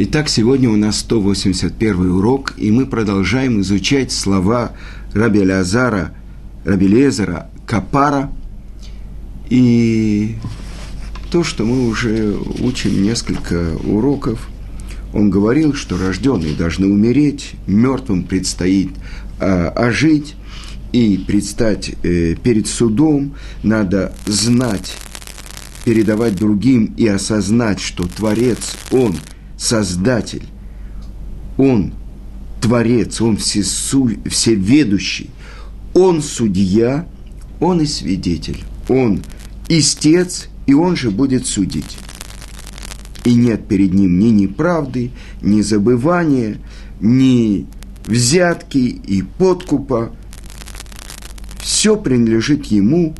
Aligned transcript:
Итак, 0.00 0.28
сегодня 0.28 0.70
у 0.70 0.76
нас 0.76 1.00
181 1.00 2.12
урок, 2.12 2.54
и 2.56 2.70
мы 2.70 2.86
продолжаем 2.86 3.62
изучать 3.62 4.12
слова 4.12 4.70
Раби 5.12 5.40
Лазара, 5.40 6.14
Раби 6.64 6.86
Лезера, 6.86 7.50
Капара. 7.66 8.30
И 9.50 10.36
то, 11.32 11.42
что 11.42 11.64
мы 11.64 11.88
уже 11.88 12.36
учим 12.60 13.02
несколько 13.02 13.74
уроков, 13.82 14.48
он 15.12 15.30
говорил, 15.30 15.74
что 15.74 15.98
рожденные 15.98 16.54
должны 16.54 16.86
умереть, 16.86 17.54
мертвым 17.66 18.22
предстоит 18.22 18.90
а, 19.40 19.70
ожить, 19.70 20.36
и 20.92 21.18
предстать 21.18 21.90
э, 22.04 22.36
перед 22.36 22.68
судом, 22.68 23.34
надо 23.64 24.14
знать, 24.26 24.96
передавать 25.84 26.36
другим 26.36 26.94
и 26.96 27.08
осознать, 27.08 27.80
что 27.80 28.06
Творец, 28.06 28.76
Он– 28.92 29.16
Создатель, 29.58 30.44
Он 31.56 31.92
Творец, 32.60 33.20
Он 33.20 33.36
всесу, 33.36 34.08
всеведущий, 34.26 35.30
Он 35.94 36.22
судья, 36.22 37.08
Он 37.60 37.80
и 37.80 37.86
свидетель, 37.86 38.62
Он 38.88 39.20
истец, 39.68 40.48
и 40.66 40.74
Он 40.74 40.94
же 40.94 41.10
будет 41.10 41.46
судить. 41.46 41.98
И 43.24 43.34
нет 43.34 43.66
перед 43.66 43.92
Ним 43.92 44.20
ни 44.20 44.28
неправды, 44.28 45.10
ни 45.42 45.60
забывания, 45.60 46.58
ни 47.00 47.66
взятки 48.06 48.78
и 48.78 49.22
подкупа. 49.22 50.12
Все 51.60 51.96
принадлежит 51.96 52.66
Ему, 52.66 53.14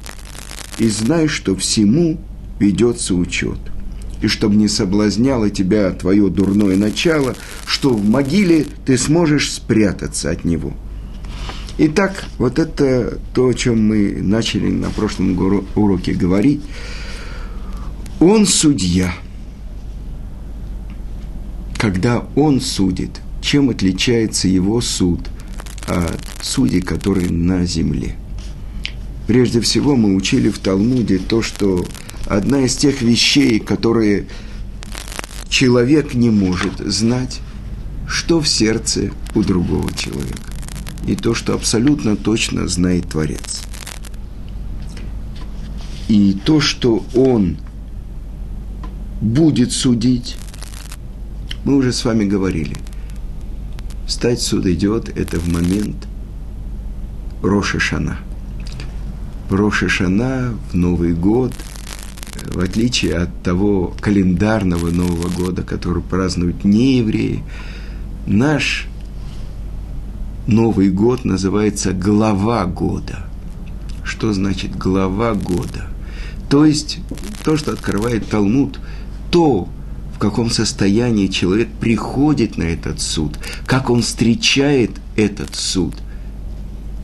и 0.79 0.89
знай, 0.89 1.27
что 1.27 1.57
всему 1.57 2.19
ведется 2.61 3.15
учет– 3.17 3.59
и 4.21 4.27
чтобы 4.27 4.57
не 4.57 4.69
соблазняло 4.69 5.51
тебя 5.51 5.91
твое 5.91 6.29
дурное 6.29 6.77
начало, 6.77 7.37
что 7.67 7.91
в 7.91 8.05
могиле 8.09 8.67
ты 8.85 8.99
сможешь 8.99 9.53
спрятаться 9.53 10.31
от 10.31 10.45
него. 10.45 10.73
Итак, 11.79 12.25
вот 12.39 12.59
это 12.59 13.19
то, 13.35 13.49
о 13.49 13.55
чем 13.55 13.87
мы 13.87 14.19
начали 14.21 14.69
на 14.69 14.91
прошлом 14.91 15.39
уроке 15.77 16.13
говорить. 16.13 16.61
Он 18.19 18.47
судья. 18.47 19.15
Когда 21.79 22.25
он 22.35 22.61
судит, 22.61 23.21
чем 23.41 23.71
отличается 23.71 24.49
его 24.49 24.81
суд 24.81 25.21
от 25.87 26.21
судей, 26.43 26.81
которые 26.81 27.31
на 27.31 27.65
земле? 27.65 28.17
Прежде 29.29 29.61
всего 29.61 29.95
мы 29.95 30.17
учили 30.17 30.49
в 30.49 30.59
Талмуде 30.59 31.19
то, 31.19 31.43
что 31.43 31.87
одна 32.29 32.61
из 32.61 32.77
тех 32.77 33.01
вещей, 33.01 33.59
которые 33.59 34.27
человек 35.49 36.15
не 36.15 36.31
может 36.31 36.79
знать, 36.79 37.41
что 38.07 38.41
в 38.41 38.49
сердце 38.49 39.11
у 39.35 39.43
другого 39.43 39.93
человека. 39.95 40.53
И 41.07 41.17
то, 41.17 41.35
что 41.35 41.55
абсолютно 41.55 42.17
точно 42.17 42.69
знает 42.69 43.09
Творец. 43.09 43.63
И 46.09 46.39
то, 46.45 46.61
что 46.61 47.05
он 47.15 47.57
будет 49.21 49.73
судить, 49.73 50.37
мы 51.65 51.77
уже 51.77 51.93
с 51.93 52.05
вами 52.05 52.25
говорили. 52.25 52.77
Стать 54.07 54.41
суд 54.41 54.67
идет 54.67 55.09
это 55.17 55.39
в 55.39 55.49
момент 55.49 56.07
Роша 57.43 57.81
Шана. 57.81 58.19
Роша 59.51 59.89
Шана 59.89 60.55
в 60.73 60.75
Новый 60.75 61.15
год– 61.15 61.55
в 62.47 62.61
отличие 62.61 63.17
от 63.17 63.43
того 63.43 63.95
календарного 64.01 64.91
Нового 64.91 65.29
года, 65.29 65.63
который 65.63 66.03
празднуют 66.03 66.65
не 66.65 66.99
евреи, 66.99 67.43
наш 68.27 68.87
Новый 70.47 70.91
год 70.91 71.25
называется 71.25 71.93
глава 71.93 72.65
года. 72.65 73.27
Что 74.03 74.33
значит 74.33 74.77
глава 74.77 75.35
года? 75.35 75.89
То 76.49 76.65
есть 76.65 76.99
то, 77.45 77.57
что 77.57 77.73
открывает 77.73 78.29
Талмуд, 78.29 78.81
то, 79.31 79.69
в 80.15 80.19
каком 80.19 80.51
состоянии 80.51 81.27
человек 81.27 81.69
приходит 81.81 82.57
на 82.57 82.63
этот 82.63 83.01
суд, 83.01 83.39
как 83.67 83.91
он 83.91 84.01
встречает 84.01 84.93
этот 85.17 85.55
суд, 85.55 85.95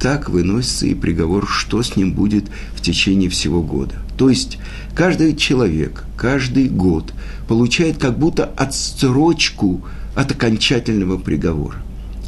так 0.00 0.30
выносится 0.30 0.86
и 0.86 0.94
приговор, 0.94 1.46
что 1.46 1.82
с 1.82 1.96
ним 1.96 2.12
будет 2.12 2.46
в 2.74 2.80
течение 2.80 3.28
всего 3.28 3.62
года. 3.62 4.03
То 4.16 4.30
есть 4.30 4.58
каждый 4.94 5.34
человек, 5.34 6.04
каждый 6.16 6.68
год 6.68 7.12
получает 7.48 7.98
как 7.98 8.18
будто 8.18 8.44
отсрочку 8.44 9.82
от 10.14 10.30
окончательного 10.30 11.18
приговора. 11.18 11.78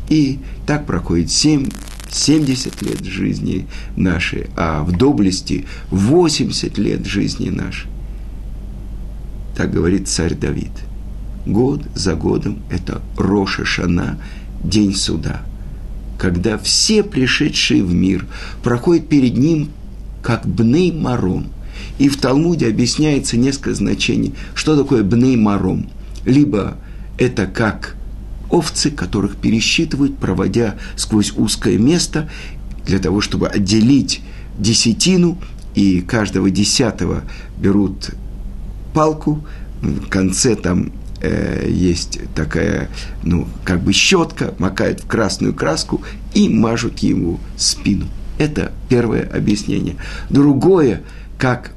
И 0.09 0.41
так 0.67 0.87
проходит 0.87 1.31
7, 1.31 1.69
70 2.11 2.83
лет 2.83 3.05
жизни 3.05 3.67
нашей, 3.97 4.47
а 4.57 4.83
в 4.83 4.93
доблести 4.93 5.67
80 5.91 6.77
лет 6.79 7.07
жизни 7.07 7.51
нашей. 7.51 7.89
Так 9.57 9.73
говорит 9.73 10.09
царь 10.09 10.35
Давид. 10.35 10.73
Год 11.47 11.83
за 11.95 12.15
годом– 12.15 12.59
это 12.71 13.01
Роша 13.17 13.65
Шана, 13.65 14.19
день 14.65 14.95
суда, 14.95 15.43
когда 16.19 16.59
все 16.59 17.05
пришедшие 17.05 17.85
в 17.85 17.95
мир 17.95 18.27
проходят 18.65 19.09
перед 19.09 19.37
ним 19.37 19.71
как 20.23 20.45
бней 20.45 20.91
маром– 20.91 21.47
и 21.99 22.09
в 22.09 22.17
Талмуде 22.19 22.69
объясняется 22.69 23.37
несколько 23.37 23.75
значений, 23.75 24.35
что 24.55 24.77
такое 24.77 25.03
бней 25.03 25.37
маром. 25.37 25.91
Либо 26.25 26.77
это 27.19 27.47
как 27.47 27.97
овцы, 28.51 28.91
которых 28.91 29.37
пересчитывают, 29.37 30.19
проводя 30.19 30.77
сквозь 30.97 31.33
узкое 31.37 31.79
место, 31.79 32.29
для 32.85 32.99
того, 32.99 33.21
чтобы 33.21 33.49
отделить 33.49 34.23
десятину, 34.59 35.39
и 35.75 36.01
каждого 36.01 36.51
десятого 36.51 37.23
берут 37.59 38.11
палку, 38.95 39.45
в 39.83 40.09
конце 40.09 40.57
там 40.57 40.93
э, 41.21 41.69
есть 41.71 42.19
такая, 42.35 42.89
ну, 43.23 43.47
как 43.65 43.83
бы 43.83 43.93
щетка, 43.93 44.55
макают 44.59 45.01
в 45.01 45.07
красную 45.07 45.53
краску 45.53 46.03
и 46.33 46.49
мажут 46.49 47.01
ему 47.01 47.41
спину. 47.59 48.07
Это 48.39 48.73
первое 48.89 49.23
объяснение. 49.23 49.97
Другое, 50.31 51.03
как 51.39 51.73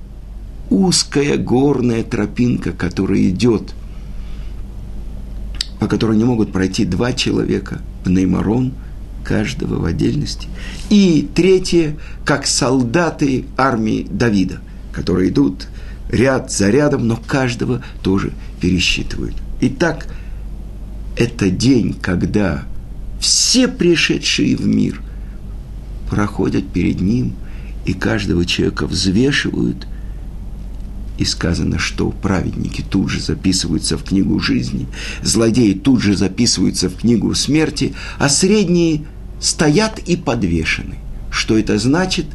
узкая 0.69 1.37
горная 1.37 2.03
тропинка, 2.03 2.71
которая 2.71 3.29
идет, 3.29 3.73
по 5.79 5.87
которой 5.87 6.17
не 6.17 6.23
могут 6.23 6.51
пройти 6.51 6.85
два 6.85 7.13
человека, 7.13 7.81
пнеймарон, 8.03 8.73
каждого 9.23 9.75
в 9.75 9.85
отдельности. 9.85 10.47
И 10.89 11.27
третье, 11.35 11.97
как 12.25 12.47
солдаты 12.47 13.45
армии 13.57 14.07
Давида, 14.09 14.59
которые 14.91 15.29
идут 15.29 15.67
ряд 16.09 16.51
за 16.51 16.69
рядом, 16.69 17.07
но 17.07 17.15
каждого 17.15 17.83
тоже 18.01 18.33
пересчитывают. 18.59 19.35
Итак, 19.61 20.07
это 21.17 21.49
день, 21.49 21.93
когда 21.93 22.63
все 23.19 23.67
пришедшие 23.67 24.55
в 24.55 24.65
мир 24.65 25.01
проходят 26.09 26.67
перед 26.71 27.01
ним, 27.01 27.35
и 27.85 27.93
каждого 27.93 28.45
человека 28.45 28.87
взвешивают– 28.87 29.87
и 31.19 31.25
сказано, 31.25 31.77
что 31.77 32.11
праведники 32.11 32.81
тут 32.81 33.09
же 33.09 33.19
записываются 33.19 33.97
в 33.97 34.03
книгу 34.03 34.39
жизни, 34.39 34.87
злодеи 35.21 35.73
тут 35.73 36.01
же 36.01 36.15
записываются 36.15 36.89
в 36.89 36.95
книгу 36.95 37.35
смерти, 37.35 37.93
а 38.17 38.29
средние 38.29 39.03
стоят 39.41 39.99
и 39.99 40.15
подвешены. 40.15 40.95
Что 41.29 41.57
это 41.57 41.77
значит? 41.77 42.25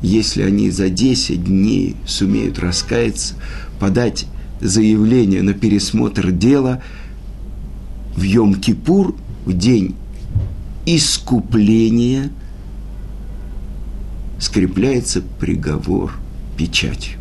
Если 0.00 0.42
они 0.42 0.70
за 0.70 0.88
10 0.88 1.44
дней 1.44 1.96
сумеют 2.06 2.58
раскаяться, 2.58 3.34
подать 3.78 4.26
заявление 4.60 5.42
на 5.42 5.52
пересмотр 5.52 6.32
дела 6.32 6.82
в 8.16 8.22
Йом-Кипур, 8.22 9.14
в 9.44 9.52
день 9.52 9.94
искупления, 10.86 12.30
скрепляется 14.42 15.22
приговор 15.38 16.12
печатью. 16.56 17.20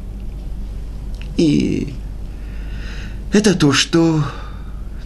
И 1.37 1.93
это 3.31 3.53
то, 3.53 3.71
что 3.73 4.23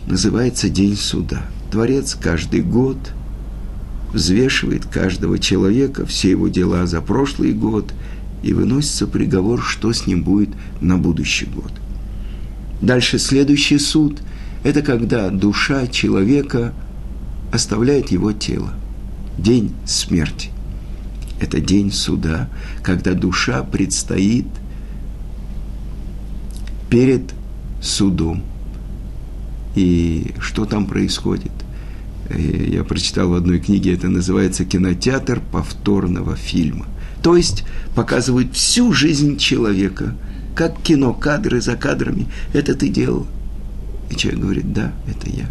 называется 0.07 0.69
День 0.69 0.95
суда. 0.95 1.45
Творец 1.71 2.15
каждый 2.15 2.62
год 2.62 2.97
взвешивает 4.13 4.85
каждого 4.85 5.38
человека, 5.39 6.06
все 6.06 6.29
его 6.29 6.47
дела 6.47 6.88
за 6.88 7.01
прошлый 7.01 7.51
год, 7.51 7.94
и 8.44 8.53
выносится 8.53 9.07
приговор, 9.07 9.61
что 9.61 9.91
с 9.91 10.07
ним 10.07 10.23
будет 10.23 10.50
на 10.79 10.97
будущий 10.97 11.47
год. 11.47 11.73
Дальше 12.81 13.19
следующий 13.19 13.77
суд– 13.77 14.21
это 14.63 14.81
когда 14.83 15.29
душа 15.29 15.85
человека 15.88 16.73
оставляет 17.51 18.09
его 18.09 18.31
тело. 18.31 18.73
День 19.38 19.73
смерти. 19.85 20.55
Это 21.39 21.59
день 21.59 21.91
суда, 21.91 22.49
когда 22.83 23.13
душа 23.13 23.63
предстоит– 23.63 24.47
перед 26.95 27.33
судом. 27.81 28.41
И 29.75 30.33
что 30.39 30.65
там 30.65 30.85
происходит? 30.85 31.51
Э, 32.29 32.39
я 32.39 32.85
прочитал 32.85 33.29
в 33.29 33.33
одной 33.33 33.59
книге, 33.59 33.93
это 33.93 34.07
называется 34.07 34.63
кинотеатр 34.63 35.41
повторного 35.51 36.37
фильма. 36.37 36.85
То 37.21 37.35
есть 37.35 37.65
показывают 37.95 38.53
всю 38.53 38.93
жизнь 38.93 39.37
человека, 39.37 40.15
как 40.55 40.81
кино, 40.81 41.13
кадры 41.13 41.59
за 41.59 41.75
кадрами. 41.75 42.27
Это 42.53 42.75
ты 42.75 42.87
делал. 42.87 43.27
И 44.09 44.15
человек 44.15 44.41
говорит, 44.41 44.73
да, 44.73 44.93
это 45.07 45.29
я. 45.29 45.49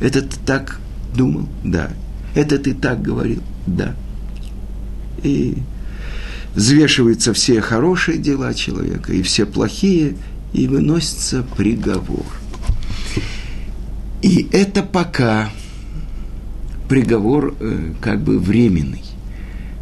Это 0.00 0.22
ты 0.22 0.36
так 0.46 0.78
думал? 1.16 1.48
Да. 1.64 1.90
Это 2.34 2.58
ты 2.58 2.74
так 2.74 3.02
говорил? 3.02 3.42
Да. 3.66 3.96
И 5.26 5.54
взвешиваются 6.54 7.34
все 7.34 7.60
хорошие 7.60 8.18
дела 8.18 8.54
человека 8.54 9.12
и 9.12 9.22
все 9.22 9.44
плохие, 9.44 10.14
и 10.52 10.66
выносится 10.66 11.44
приговор. 11.56 12.24
И 14.22 14.48
это 14.52 14.82
пока 14.82 15.50
приговор 16.88 17.54
э, 17.60 17.92
как 18.00 18.22
бы 18.22 18.38
временный. 18.38 19.02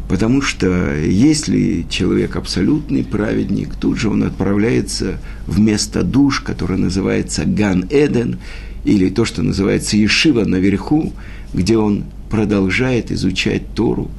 Потому 0.09 0.41
что 0.41 0.95
если 0.95 1.85
человек 1.89 2.35
абсолютный 2.35 3.03
праведник, 3.03 3.75
тут 3.75 3.97
же 3.97 4.09
он 4.09 4.23
отправляется 4.23 5.17
в 5.47 5.59
место 5.59 6.03
душ, 6.03 6.41
которое 6.41 6.77
называется 6.77 7.43
Ган-Эден, 7.45 8.37
или 8.83 9.09
то, 9.09 9.25
что 9.25 9.41
называется 9.41 9.97
Ешива 9.97 10.45
наверху, 10.45 11.13
где 11.53 11.77
он 11.77 12.03
продолжает 12.29 13.11
изучать 13.11 13.73
Тору 13.73 14.11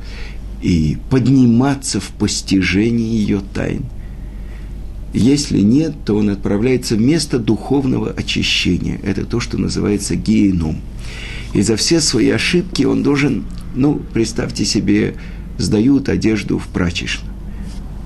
и 0.63 0.99
подниматься 1.11 2.01
в 2.01 2.11
постижении 2.11 3.17
ее 3.17 3.41
тайн. 3.55 3.85
Если 5.13 5.61
нет, 5.61 5.95
то 6.05 6.17
он 6.17 6.29
отправляется 6.29 6.97
в 6.97 7.01
место 7.01 7.39
духовного 7.39 8.11
очищения. 8.11 9.01
Это 9.03 9.25
то, 9.25 9.41
что 9.41 9.57
называется 9.57 10.15
геном. 10.15 10.81
И 11.55 11.63
за 11.63 11.77
все 11.77 12.01
свои 12.01 12.29
ошибки 12.31 12.83
он 12.85 13.03
должен, 13.03 13.45
ну, 13.75 14.03
представьте 14.13 14.65
себе, 14.65 15.15
сдают 15.57 16.09
одежду 16.09 16.59
в 16.59 16.67
прачечную. 16.69 17.33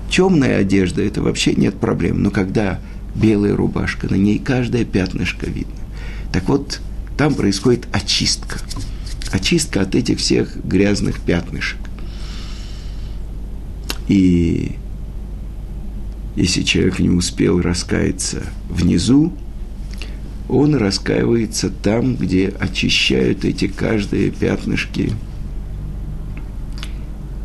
Темная 0.09 0.59
одежда– 0.59 1.01
это 1.03 1.21
вообще 1.21 1.53
нет 1.53 1.75
проблем. 1.75 2.21
Но 2.23 2.31
когда 2.31 2.79
белая 3.15 3.55
рубашка, 3.55 4.07
на 4.09 4.15
ней 4.15 4.39
каждое 4.39 4.85
пятнышко 4.85 5.47
видно. 5.47 5.73
Так 6.31 6.47
вот, 6.47 6.79
там 7.17 7.33
происходит 7.33 7.87
очистка. 7.91 8.57
Очистка 9.31 9.81
от 9.81 9.95
этих 9.95 10.19
всех 10.19 10.55
грязных 10.65 11.19
пятнышек. 11.19 11.79
И 14.11 14.73
если 16.35 16.63
человек 16.63 16.99
не 16.99 17.09
успел 17.09 17.61
раскаяться 17.61 18.43
внизу, 18.69 19.31
он 20.49 20.75
раскаивается 20.75 21.69
там, 21.69 22.17
где 22.17 22.49
очищают 22.49 23.45
эти 23.45 23.67
каждые 23.67 24.31
пятнышки 24.31 25.13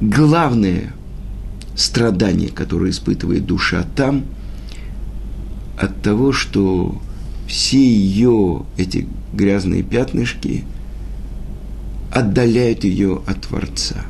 главное 0.00 0.92
страдание, 1.76 2.48
которое 2.48 2.90
испытывает 2.90 3.46
душа 3.46 3.86
там, 3.94 4.24
от 5.78 6.02
того, 6.02 6.32
что 6.32 7.00
все 7.46 7.78
ее 7.78 8.64
эти 8.76 9.06
грязные 9.32 9.84
пятнышки 9.84 10.64
отдаляют 12.10 12.82
ее 12.82 13.22
от 13.24 13.42
Творца. 13.42 14.04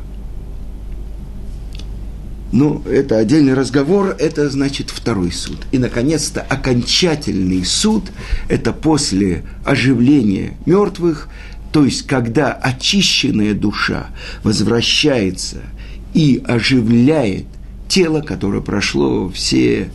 Но 2.52 2.82
это 2.86 3.18
отдельный 3.18 3.54
разговор, 3.54 4.14
это 4.18 4.48
значит 4.48 4.90
второй 4.90 5.32
суд. 5.32 5.58
И, 5.72 5.78
наконец-то, 5.78 6.42
окончательный 6.42 7.64
суд– 7.64 8.04
это 8.48 8.72
после 8.72 9.44
оживления 9.64 10.56
мертвых, 10.64 11.28
то 11.72 11.84
есть, 11.84 12.06
когда 12.06 12.52
очищенная 12.52 13.54
душа 13.54 14.08
возвращается– 14.44 15.58
и 16.16 16.42
оживляет 16.46 17.44
тело, 17.88 18.22
которое 18.22 18.62
прошло 18.62 19.28
все, 19.28 19.90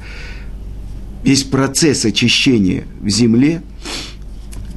весь 1.24 1.44
процесс 1.44 2.06
очищения 2.06 2.84
в 3.02 3.10
земле. 3.10 3.64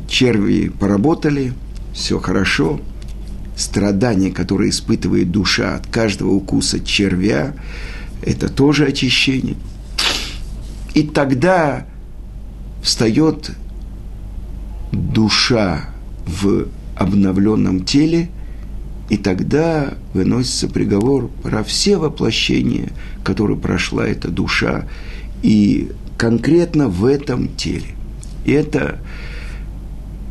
Черви 0.08 0.70
поработали, 0.70 1.52
все 1.92 2.18
хорошо. 2.18 2.80
Страдания, 3.56 4.30
которые 4.30 4.70
испытывает 4.70 5.30
душа 5.30 5.76
от 5.76 5.86
каждого 5.86 6.30
укуса 6.30 6.80
червя, 6.80 7.54
это 8.22 8.48
тоже 8.48 8.86
очищение. 8.86 9.56
И 10.94 11.02
тогда 11.02 11.86
встает 12.82 13.50
душа 14.92 15.90
в 16.26 16.68
обновленном 16.96 17.84
теле– 17.84 18.28
и 19.08 19.16
тогда 19.16 19.94
выносится 20.14 20.68
приговор 20.68 21.28
про 21.42 21.62
все 21.62 21.98
воплощения, 21.98 22.90
которые 23.22 23.58
прошла 23.58 24.06
эта 24.06 24.28
душа, 24.28 24.86
и 25.42 25.90
конкретно 26.16 26.88
в 26.88 27.04
этом 27.04 27.48
теле. 27.54 27.94
И 28.46 28.52
это 28.52 28.98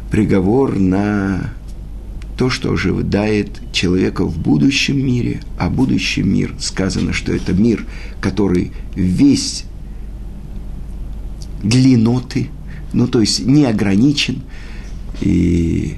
приговор 0.10 0.78
на 0.80 1.54
то, 2.44 2.50
что 2.50 2.74
ожидает 2.74 3.62
человека 3.72 4.26
в 4.26 4.38
будущем 4.38 4.98
мире, 4.98 5.40
а 5.58 5.70
будущий 5.70 6.24
мир, 6.24 6.54
сказано, 6.60 7.14
что 7.14 7.32
это 7.32 7.54
мир, 7.54 7.86
который 8.20 8.74
весь 8.96 9.64
длиноты, 11.64 12.50
ну, 12.92 13.08
то 13.08 13.22
есть 13.22 13.46
не 13.46 13.64
ограничен, 13.64 14.42
и 15.22 15.96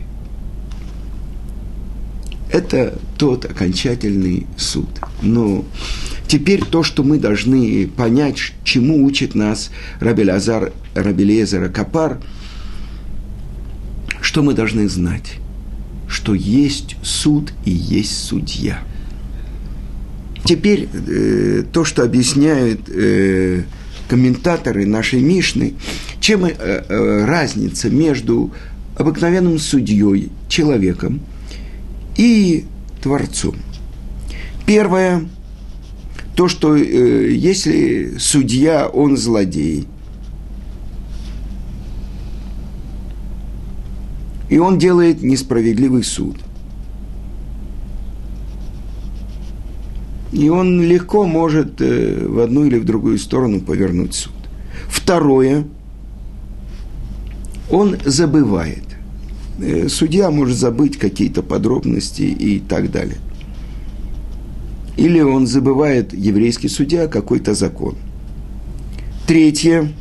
это 2.51 3.00
тот 3.18 3.45
окончательный 3.45 4.45
суд. 4.56 4.89
Но 5.24 5.65
теперь 6.27 6.63
то, 6.63 6.83
что 6.83 7.01
мы 7.01 7.18
должны 7.18 7.88
понять, 7.88 8.53
чему 8.63 9.03
учит 9.03 9.33
нас 9.33 9.71
Рабелязар, 10.00 10.74
Рабелезера 10.94 11.69
Капар, 11.69 12.21
что 14.21 14.44
мы 14.44 14.53
должны 14.53 14.88
знать? 14.88 15.39
Что 16.15 16.33
есть 16.33 16.95
суд 17.03 17.51
и 17.65 17.71
есть 17.71 18.17
судья. 18.23 18.79
Теперь 20.45 20.88
э, 20.94 21.63
то, 21.73 21.83
что 21.83 22.03
объясняют 22.03 22.88
э, 22.88 23.63
комментаторы 24.07 24.85
нашей 24.85 25.19
Мишны, 25.19 25.73
чем 26.21 26.45
э, 26.45 26.53
э, 26.57 27.25
разница 27.25 27.89
между 27.89 28.53
обыкновенным 28.95 29.60
судьей, 29.60 30.29
человеком– 30.48 31.19
и 32.17 32.65
Творцом. 33.01 33.55
Первое, 34.65 35.25
то, 36.36 36.48
что 36.48 36.75
э, 36.75 37.31
если 37.31 38.17
судья, 38.17 38.88
он 38.88 39.17
злодей, 39.17 39.88
и 44.50 44.58
он 44.58 44.78
делает 44.78 45.24
несправедливый 45.24 46.04
суд, 46.04 46.38
и 50.32 50.50
он 50.50 50.82
легко 50.82 51.25
может 51.25 51.82
э, 51.82 52.28
в 52.28 52.40
одну 52.40 52.66
или 52.66 52.78
в 52.78 52.86
другую 52.86 53.18
сторону 53.18 53.62
повернуть 53.62 54.14
суд. 54.14 54.34
Второе, 54.88 55.66
он 57.72 57.98
забывает. 58.04 58.84
Э, 59.60 59.88
судья 59.88 60.30
может 60.32 60.58
забыть 60.58 60.98
какие-то 60.98 61.42
подробности 61.42 62.24
и 62.24 62.60
так 62.60 62.92
далее. 62.92 63.18
Или 64.98 65.22
он 65.22 65.48
забывает, 65.48 66.14
еврейский 66.14 66.70
судья, 66.70 67.08
какой-то 67.08 67.54
закон. 67.54 67.96
Третье. 69.28 69.92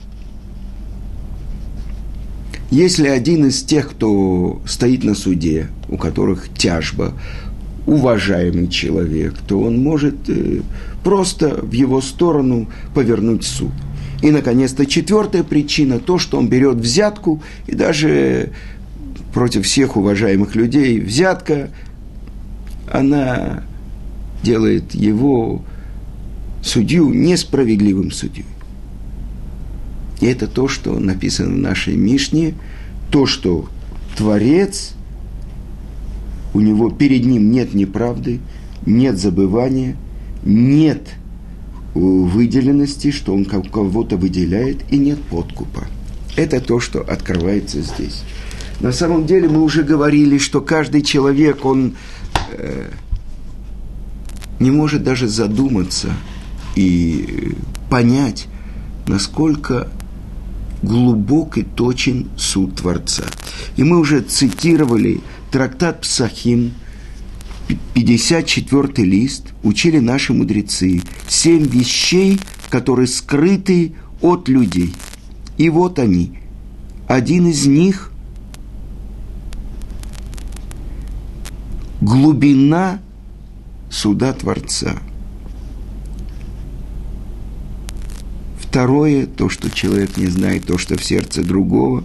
Если 2.74 3.06
один 3.06 3.46
из 3.46 3.62
тех, 3.62 3.90
кто 3.90 4.60
стоит 4.66 5.04
на 5.04 5.14
суде, 5.14 5.68
у 5.88 5.96
которых 5.96 6.48
тяжба, 6.52 7.12
уважаемый 7.86 8.66
человек, 8.66 9.34
то 9.46 9.60
он 9.60 9.80
может 9.80 10.28
э, 10.28 10.60
просто 11.04 11.54
в 11.62 11.70
его 11.70 12.00
сторону 12.00 12.68
повернуть 12.92 13.44
суд. 13.44 13.70
И, 14.22 14.32
наконец-то, 14.32 14.86
четвертая 14.86 15.44
причина– 15.44 16.00
то, 16.04 16.18
что 16.18 16.36
он 16.36 16.48
берет 16.48 16.78
взятку 16.78 17.40
и 17.68 17.76
даже 17.76 18.50
против 19.32 19.66
всех 19.66 19.96
уважаемых 19.96 20.56
людей 20.56 20.98
взятка, 20.98 21.70
она 22.92 23.62
делает 24.42 24.96
его 24.96 25.62
судью 26.60 27.10
несправедливым 27.10 28.10
судьей. 28.10 28.46
И 30.20 30.26
это 30.26 30.46
то, 30.46 30.68
что 30.68 30.98
написано 30.98 31.54
в 31.54 31.58
нашей 31.58 31.96
Мишне, 31.96 32.54
то, 33.10 33.26
что 33.26 33.68
Творец, 34.16 34.92
у 36.52 36.60
него 36.60 36.90
перед 36.90 37.24
ним 37.24 37.50
нет 37.50 37.74
неправды, 37.74 38.40
нет 38.86 39.18
забывания, 39.18 39.96
нет 40.44 41.08
выделенности, 41.94 43.10
что 43.10 43.34
он 43.34 43.44
кого-то 43.44 44.16
выделяет, 44.16 44.80
и 44.90 44.98
нет 44.98 45.20
подкупа. 45.22 45.84
Это 46.36 46.60
то, 46.60 46.80
что 46.80 47.00
открывается 47.00 47.80
здесь. 47.82 48.22
На 48.80 48.92
самом 48.92 49.26
деле 49.26 49.48
мы 49.48 49.62
уже 49.62 49.84
говорили, 49.84 50.38
что 50.38 50.60
каждый 50.60 51.02
человек, 51.02 51.64
он 51.64 51.94
э, 52.52 52.90
не 54.58 54.70
может 54.70 55.04
даже 55.04 55.28
задуматься 55.28 56.12
и 56.74 57.54
понять, 57.88 58.48
насколько 59.06 59.88
глубок 60.84 61.58
и 61.58 61.62
точен 61.62 62.28
суд 62.36 62.76
Творца. 62.76 63.24
И 63.76 63.84
мы 63.84 63.98
уже 63.98 64.20
цитировали 64.20 65.20
трактат 65.50 66.02
Псахим, 66.02 66.72
54 67.94 69.04
лист, 69.04 69.48
учили 69.62 69.98
наши 69.98 70.32
мудрецы. 70.32 71.02
Семь 71.28 71.66
вещей, 71.66 72.40
которые 72.70 73.06
скрыты 73.06 73.94
от 74.20 74.48
людей. 74.48 74.94
И 75.56 75.70
вот 75.70 75.98
они. 75.98 76.38
Один 77.08 77.46
из 77.48 77.66
них– 77.66 78.10
глубина 82.04 83.00
суда 83.90 84.32
Творца. 84.32 84.98
Второе– 88.74 89.26
то, 89.36 89.48
что 89.48 89.70
человек 89.70 90.16
не 90.16 90.26
знает, 90.26 90.66
то, 90.66 90.78
что 90.78 90.96
в 90.98 91.04
сердце 91.04 91.44
другого. 91.44 92.02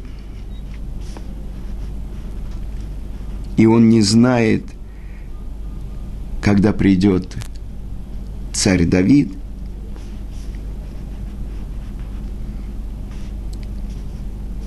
И 3.57 3.65
он 3.65 3.89
не 3.89 4.03
знает, 4.03 4.65
когда 6.43 6.71
придет 6.71 7.35
царь 8.53 8.85
Давид. 8.85 9.33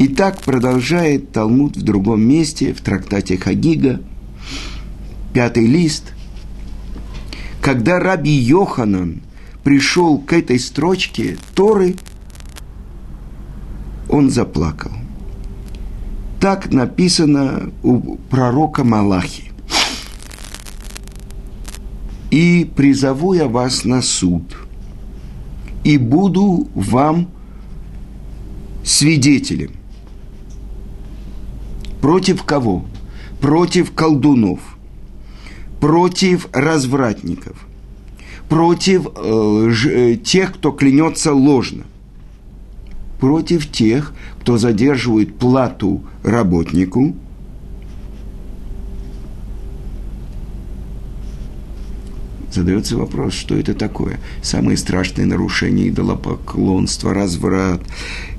И 0.00 0.08
так 0.08 0.42
продолжает 0.42 1.30
Талмуд 1.30 1.76
в 1.76 1.82
другом 1.82 2.22
месте, 2.22 2.74
в 2.74 2.80
трактате 2.80 3.38
Хагига, 3.38 4.00
пятый 5.32 5.66
лист– 5.68 6.12
когда 7.62 8.00
Раби 8.00 8.32
Йоханан 8.32 9.22
пришел 9.64 10.18
к 10.18 10.32
этой 10.32 10.58
строчке 10.58 11.36
Торы, 11.54 11.96
он 14.08 14.30
заплакал. 14.30 14.92
Так 16.40 16.72
написано 16.72 17.72
у 17.82 18.16
пророка 18.30 18.84
Малахи. 18.84 19.50
«И 22.30 22.70
призову 22.76 23.34
я 23.34 23.46
вас 23.46 23.84
на 23.84 24.00
суд, 24.02 24.42
и 25.84 25.98
буду 25.98 26.68
вам 26.74 27.28
свидетелем». 28.84 29.72
Против 32.00 32.42
кого? 32.42 32.86
Против 33.40 33.92
колдунов 33.92 34.60
против 35.82 36.48
развратников, 36.52 37.56
против 38.52 39.06
э, 39.16 39.72
э, 39.86 40.16
тех, 40.16 40.52
кто 40.52 40.72
клянется 40.72 41.32
ложно, 41.32 41.84
против 43.18 43.72
тех, 43.72 44.12
кто 44.40 44.58
задерживает 44.58 45.38
плату 45.38 46.02
работнику, 46.22 47.16
задается 52.50 52.98
вопрос, 52.98 53.32
что 53.32 53.56
это 53.56 53.72
такое. 53.72 54.20
Самые 54.42 54.76
страшные 54.76 55.24
нарушения 55.24 55.88
идолопоклонства, 55.88 57.14
разврат 57.14 57.80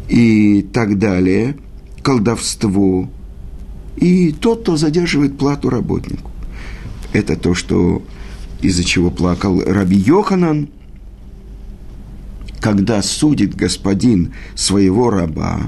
и 0.09 0.61
так 0.61 0.99
далее, 0.99 1.57
колдовство. 2.03 3.09
И 3.95 4.31
тот, 4.31 4.61
кто 4.61 4.77
задерживает 4.77 5.39
плату 5.39 5.71
работнику. 5.71 6.29
Это 7.13 7.35
то, 7.35 7.55
что 7.55 8.03
из-за 8.63 8.83
чего 8.83 9.11
плакал 9.11 9.61
Раби 9.61 9.97
Йоханан, 9.97 10.69
когда 12.59 13.01
судит 13.01 13.55
господин 13.55 14.33
своего 14.55 15.09
раба, 15.09 15.63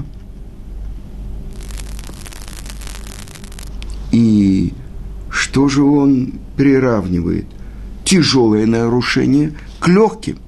и 4.12 4.72
что 5.30 5.68
же 5.68 5.82
он 5.82 6.34
приравнивает? 6.56 7.46
Тяжелое 8.04 8.66
нарушение 8.66 9.52
к 9.78 9.88
легким. 9.88 10.38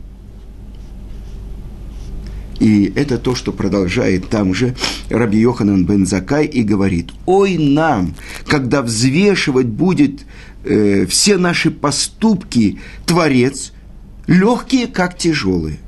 И 2.60 2.92
это 2.96 3.18
то, 3.18 3.34
что 3.34 3.52
продолжает 3.52 4.30
там 4.30 4.54
же 4.54 4.74
Раби 5.10 5.38
Йоханан 5.38 5.84
бен 5.84 6.06
Закай 6.06 6.46
и 6.46 6.62
говорит, 6.62 7.10
«Ой 7.26 7.56
нам, 7.58 8.14
когда 8.46 8.82
взвешивать 8.82 9.66
будет 9.66 10.22
э, 10.68 11.06
все 11.06 11.38
наши 11.38 11.70
поступки 11.70 12.80
Творец, 13.06 13.72
легкие, 14.26 14.86
как 14.86 15.16
тяжелые». 15.16 15.78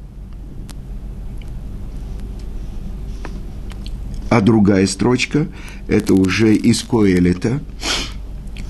А 4.31 4.41
другая 4.41 4.87
строчка, 4.87 5.49
это 5.89 6.15
уже 6.15 6.55
из 6.55 6.83
Коэлета, 6.83 7.61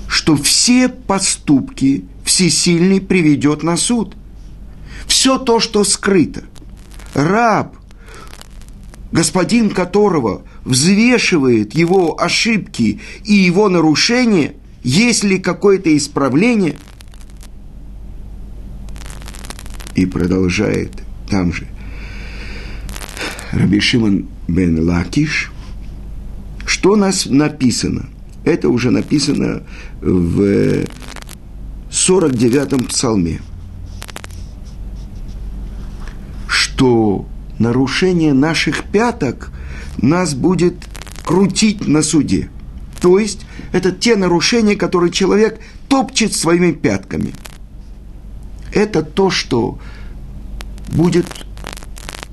что 0.07 0.35
все 0.35 0.89
поступки 0.89 2.05
всесильный 2.25 2.99
приведет 2.99 3.61
на 3.61 3.77
суд. 3.77 4.15
Все 5.05 5.37
то, 5.37 5.59
что 5.59 5.83
скрыто. 5.83 6.43
Раб, 7.13 7.75
господин 9.11 9.69
которого 9.69 10.43
взвешивает 10.63 11.75
его 11.75 12.19
ошибки 12.19 13.01
и 13.23 13.33
его 13.33 13.69
нарушения, 13.69 14.55
есть 14.83 15.23
ли 15.23 15.39
какое-то 15.39 15.95
исправление, 15.95 16.75
и 19.95 20.05
продолжает 20.05 20.91
там 21.29 21.53
же 21.53 21.67
Раби 23.51 23.79
Шимон 23.79 24.27
бен 24.47 24.79
Лакиш, 24.87 25.51
что 26.65 26.93
у 26.93 26.95
нас 26.95 27.25
написано? 27.25 28.09
Это 28.43 28.69
уже 28.69 28.89
написано 28.89 29.63
в 30.01 30.85
49-м 31.91 32.85
псалме, 32.85 33.41
что 36.47 37.27
нарушение 37.59 38.33
наших 38.33 38.85
пяток 38.85 39.51
нас 40.01 40.33
будет 40.33 40.75
крутить 41.23 41.87
на 41.87 42.01
суде. 42.01 42.49
То 43.01 43.17
есть 43.17 43.45
это 43.71 43.91
те 43.91 44.15
нарушения, 44.15 44.75
которые 44.75 45.11
человек 45.11 45.59
топчет 45.89 46.33
своими 46.33 46.71
пятками. 46.71 47.33
Это 48.71 49.01
то, 49.01 49.29
что 49.31 49.79
будет 50.89 51.25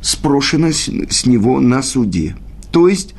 спрошено 0.03 0.71
с 0.71 1.27
него 1.27 1.59
на 1.61 1.83
суде. 1.83 2.37
То 2.71 2.87
есть 2.87 3.15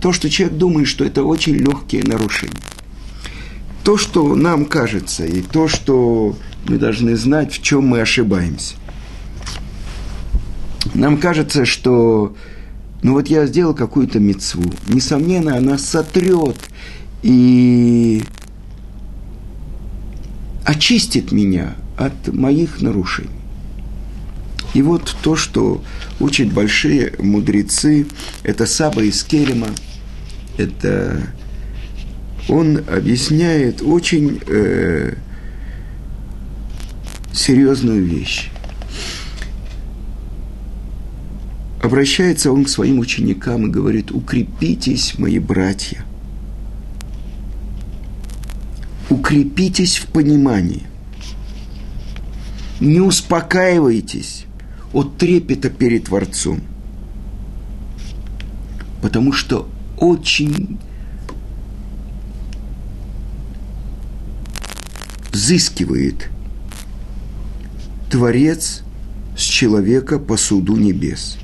то, 0.00 0.12
что 0.12 0.28
человек 0.28 0.58
думает, 0.58 0.88
что 0.88 1.04
это 1.04 1.22
очень 1.22 1.54
легкие 1.54 2.02
нарушения. 2.02 2.60
То, 3.84 3.96
что 3.96 4.34
нам 4.34 4.64
кажется, 4.64 5.24
и 5.24 5.42
то, 5.42 5.68
что 5.68 6.36
мы 6.66 6.78
должны 6.78 7.16
знать, 7.16 7.52
в 7.52 7.62
чем 7.62 7.86
мы 7.86 8.00
ошибаемся. 8.00 8.74
Нам 10.94 11.18
кажется, 11.18 11.64
что 11.66 12.34
ну 13.04 13.12
вот 13.12 13.28
я 13.28 13.44
сделал 13.44 13.74
какую-то 13.74 14.18
мецву. 14.18 14.64
Несомненно, 14.88 15.58
она 15.58 15.76
сотрет 15.76 16.56
и 17.22 18.24
очистит 20.64 21.30
меня 21.30 21.76
от 21.98 22.32
моих 22.32 22.80
нарушений. 22.80 23.28
И 24.72 24.80
вот 24.80 25.14
то, 25.22 25.36
что 25.36 25.84
учат 26.18 26.50
большие 26.50 27.12
мудрецы, 27.18 28.06
это 28.42 28.64
Саба 28.64 29.02
из 29.02 29.22
Керема, 29.22 29.68
это 30.56 31.26
он 32.48 32.78
объясняет 32.88 33.82
очень 33.82 34.40
э, 34.46 35.12
серьезную 37.34 38.02
вещь. 38.02 38.50
Обращается 41.84 42.50
он 42.50 42.64
к 42.64 42.70
своим 42.70 42.98
ученикам 42.98 43.66
и 43.66 43.70
говорит, 43.70 44.10
укрепитесь, 44.10 45.18
мои 45.18 45.38
братья, 45.38 46.02
укрепитесь 49.10 49.98
в 49.98 50.06
понимании, 50.06 50.84
не 52.80 53.00
успокаивайтесь 53.00 54.46
от 54.94 55.18
трепета 55.18 55.68
перед 55.68 56.04
Творцом, 56.04 56.62
потому 59.02 59.32
что 59.32 59.68
очень 59.98 60.78
взыскивает 65.30 66.30
Творец 68.10 68.82
с 69.36 69.42
человека 69.42 70.18
по 70.18 70.38
суду 70.38 70.76
небес– 70.76 71.36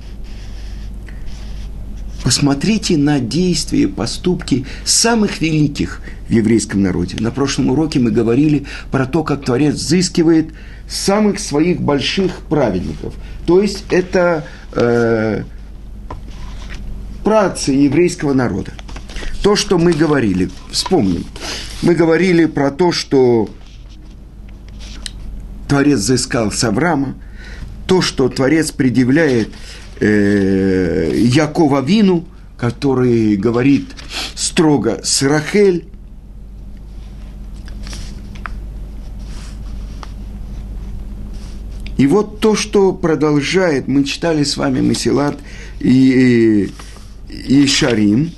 Посмотрите 2.25 2.99
на 2.99 3.19
действия, 3.19 3.89
поступки 3.89 4.67
самых 4.85 5.41
великих 5.41 6.03
в 6.29 6.33
еврейском 6.33 6.83
народе. 6.83 7.17
На 7.19 7.31
прошлом 7.31 7.71
уроке 7.71 7.99
мы 7.99 8.11
говорили 8.11 8.67
про 8.91 9.07
то, 9.07 9.25
как 9.25 9.45
Творец 9.45 9.77
взыскивает 9.77 10.51
самых 10.87 11.41
своих 11.41 11.81
больших 11.81 12.41
праведников. 12.49 13.15
То 13.47 13.63
есть 13.63 13.85
это 13.91 14.45
э, 14.73 15.45
працы 17.25 17.73
еврейского 17.73 18.35
народа. 18.35 18.73
То, 19.43 19.57
что 19.57 19.79
мы 19.79 19.93
говорили, 19.93 20.51
вспомним. 20.71 21.25
Мы 21.81 21.95
говорили 21.95 22.45
про 22.45 22.71
то, 22.71 22.93
что 22.93 23.49
Творец 25.69 26.01
взыскал 26.01 26.53
с 26.53 26.63
Авраама, 26.65 27.15
то, 27.87 28.03
что 28.03 28.29
Творец 28.29 28.71
предъявляет 28.71 29.49
э, 30.01 31.13
Якова 31.15 31.81
Вину, 31.83 32.25
который 32.57 33.37
говорит 33.37 33.95
строго 34.35 35.01
с 35.03 35.23
Рахель, 35.23 35.87
И 42.01 42.07
вот 42.07 42.41
то, 42.41 42.57
что 42.57 42.95
продолжает, 42.95 43.87
мы 43.87 44.05
читали 44.05 44.43
с 44.43 44.57
вами 44.57 44.81
Месилат 44.81 45.39
и, 45.81 46.71
и, 47.29 47.63
и 47.63 47.67
Шарим, 47.67 48.31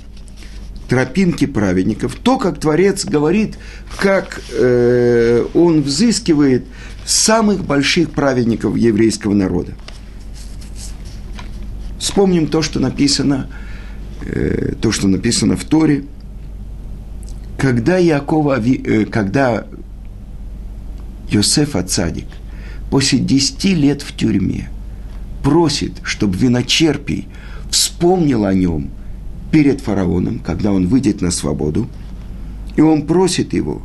тропинки 0.89 1.45
праведников, 1.45 2.15
то, 2.21 2.37
как 2.37 2.59
Творец 2.59 3.05
говорит, 3.05 3.55
как 3.97 4.41
э, 4.51 5.45
он 5.53 5.81
взыскивает 5.81 6.65
самых 7.05 7.63
больших 7.63 8.11
праведников 8.11 8.75
еврейского 8.75 9.33
народа. 9.33 9.71
Вспомним 12.13 12.45
то, 12.45 12.61
что 12.61 12.79
написано, 12.79 13.47
э, 14.23 14.73
то, 14.79 14.91
что 14.91 15.07
написано 15.07 15.57
в 15.57 15.63
Торе. 15.63 16.03
Когда 17.57 17.97
Якова, 17.97 18.61
э, 18.61 19.05
когда 19.05 19.65
Йосеф 21.31 21.75
Ацадик 21.75 22.27
после 22.91 23.17
десяти 23.17 23.73
лет 23.73 24.03
в 24.03 24.15
тюрьме 24.15 24.69
просит, 25.41 25.93
чтобы 26.03 26.37
виночерпий 26.37 27.27
вспомнил 27.71 28.45
о 28.45 28.53
нем 28.53 28.91
перед 29.51 29.81
фараоном, 29.81 30.37
когда 30.37 30.71
он 30.71 30.85
выйдет 30.85 31.19
на 31.19 31.31
свободу, 31.31 31.89
и 32.75 32.81
он 32.81 33.07
просит 33.07 33.53
его, 33.53 33.81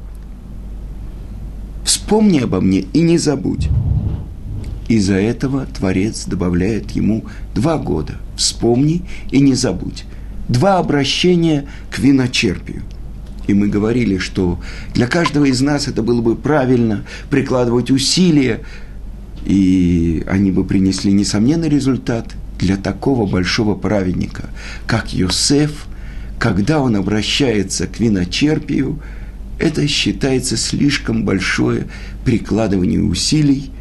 вспомни 1.82 2.40
обо 2.40 2.60
мне 2.60 2.80
и 2.92 3.00
не 3.00 3.16
забудь. 3.16 3.70
Из-за 4.88 5.16
этого 5.16 5.66
Творец 5.66 6.24
добавляет 6.24 6.92
ему 6.92 7.26
два 7.54 7.76
года. 7.76 8.16
Вспомни 8.36 9.02
и 9.30 9.40
не 9.40 9.54
забудь. 9.54 10.04
Два 10.48 10.78
обращения 10.78 11.66
к 11.90 11.98
виночерпию. 11.98 12.82
И 13.46 13.54
мы 13.54 13.68
говорили, 13.68 14.16
что 14.18 14.58
для 14.94 15.06
каждого 15.06 15.44
из 15.44 15.60
нас 15.60 15.88
это 15.88 16.02
было 16.02 16.22
бы 16.22 16.36
правильно 16.36 17.04
прикладывать 17.30 17.90
усилия, 17.90 18.60
и 19.44 20.24
они 20.26 20.50
бы 20.50 20.64
принесли 20.64 21.12
несомненный 21.12 21.68
результат 21.68 22.34
для 22.58 22.76
такого 22.76 23.30
большого 23.30 23.74
праведника, 23.74 24.50
как 24.86 25.12
Йосеф, 25.12 25.86
когда 26.38 26.80
он 26.80 26.96
обращается 26.96 27.86
к 27.86 28.00
виночерпию, 28.00 29.00
это 29.58 29.86
считается 29.86 30.56
слишком 30.56 31.24
большое 31.24 31.88
прикладывание 32.24 33.02
усилий– 33.02 33.70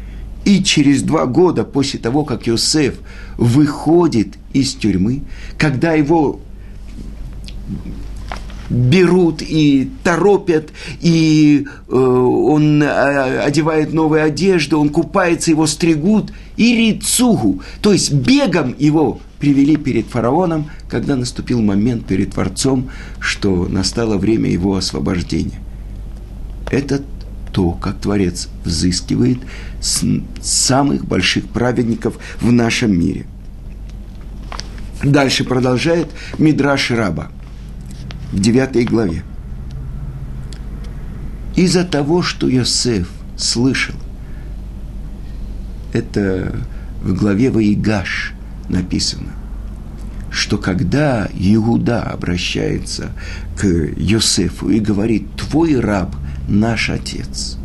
и 0.48 0.64
через 0.64 1.02
два 1.02 1.26
года 1.26 1.62
после 1.62 2.00
того, 2.00 2.24
как 2.24 2.46
Йосеф 2.46 2.94
выходит 3.36 4.38
из 4.54 4.72
тюрьмы, 4.72 5.20
когда 5.58 5.92
его 5.92 6.40
берут 8.70 9.42
и 9.42 9.90
торопят, 10.02 10.70
и 11.02 11.66
э, 11.66 11.92
он 11.94 12.82
э, 12.82 13.40
одевает 13.40 13.92
новые 13.92 14.24
одежды, 14.24 14.76
он 14.76 14.88
купается, 14.88 15.50
его 15.50 15.66
стригут, 15.66 16.32
и 16.56 16.74
рицугу, 16.74 17.60
то 17.82 17.92
есть 17.92 18.10
бегом 18.14 18.74
его 18.78 19.20
привели 19.38 19.76
перед 19.76 20.06
фараоном, 20.06 20.70
когда 20.88 21.14
наступил 21.14 21.60
момент 21.60 22.06
перед 22.06 22.32
Творцом, 22.32 22.90
что 23.20 23.68
настало 23.68 24.16
время 24.16 24.48
его 24.48 24.76
освобождения. 24.76 25.60
Этот 26.70 27.02
то, 27.52 27.72
как 27.72 27.98
Творец 27.98 28.48
взыскивает 28.64 29.38
с 29.80 30.04
самых 30.40 31.04
больших 31.04 31.48
праведников 31.48 32.18
в 32.40 32.52
нашем 32.52 32.98
мире. 32.98 33.26
Дальше 35.02 35.44
продолжает 35.44 36.08
Мидраш 36.38 36.90
Раба 36.90 37.30
в 38.32 38.40
9 38.40 38.88
главе. 38.88 39.22
Из-за 41.56 41.84
того, 41.84 42.22
что 42.22 42.48
Йосеф 42.48 43.08
слышал, 43.36 43.94
это 45.92 46.54
в 47.02 47.14
главе 47.14 47.50
Ваигаш 47.50 48.34
написано, 48.68 49.32
что 50.30 50.58
когда 50.58 51.28
Иуда 51.32 52.02
обращается 52.02 53.12
к 53.56 53.64
Йосефу 53.64 54.68
и 54.68 54.78
говорит, 54.80 55.26
твой 55.36 55.78
раб– 55.80 56.14
наш 56.48 56.90
Отец. 56.90 57.56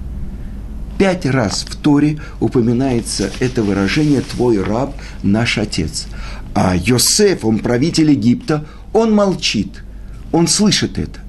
Пять 0.97 1.25
раз 1.25 1.65
в 1.67 1.75
Торе 1.75 2.19
упоминается 2.39 3.31
это 3.39 3.63
выражение 3.63 4.21
«твой 4.21 4.61
раб, 4.61 4.95
наш 5.23 5.57
Отец». 5.57 6.07
А 6.53 6.75
Йосеф, 6.75 7.43
он 7.45 7.59
правитель 7.59 8.11
Египта, 8.11 8.65
он 8.93 9.13
молчит, 9.13 9.83
он 10.31 10.47
слышит 10.47 10.99
это. 10.99 11.19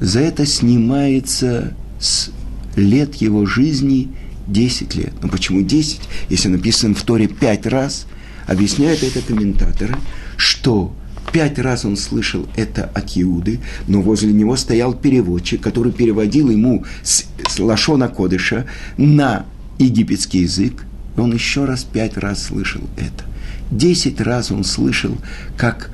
За 0.00 0.20
это 0.20 0.46
снимается 0.46 1.74
с 2.00 2.30
лет 2.74 3.16
его 3.16 3.44
жизни 3.44 4.08
10 4.46 4.94
лет. 4.94 5.12
Но 5.22 5.28
почему 5.28 5.62
10, 5.62 6.00
если 6.30 6.48
написано 6.48 6.94
в 6.94 7.02
Торе 7.02 7.28
5 7.28 7.66
раз? 7.66 8.06
Объясняют 8.46 9.02
это 9.02 9.20
комментаторы, 9.20 9.94
что 10.38 10.94
Пять 11.32 11.58
раз 11.58 11.84
он 11.84 11.96
слышал 11.96 12.46
это 12.56 12.90
от 12.94 13.16
Иуды, 13.16 13.60
но 13.86 14.00
возле 14.00 14.32
него 14.32 14.56
стоял 14.56 14.94
переводчик, 14.94 15.60
который 15.60 15.92
переводил 15.92 16.50
ему 16.50 16.84
с, 17.02 17.26
с 17.48 17.58
Лашона 17.58 18.08
Кодыша 18.08 18.66
на 18.96 19.44
египетский 19.78 20.40
язык. 20.40 20.84
Он 21.16 21.32
еще 21.32 21.64
раз 21.64 21.84
пять 21.84 22.16
раз 22.16 22.44
слышал 22.44 22.82
это. 22.96 23.24
Десять 23.70 24.20
раз 24.20 24.50
он 24.50 24.64
слышал, 24.64 25.16
как 25.56 25.90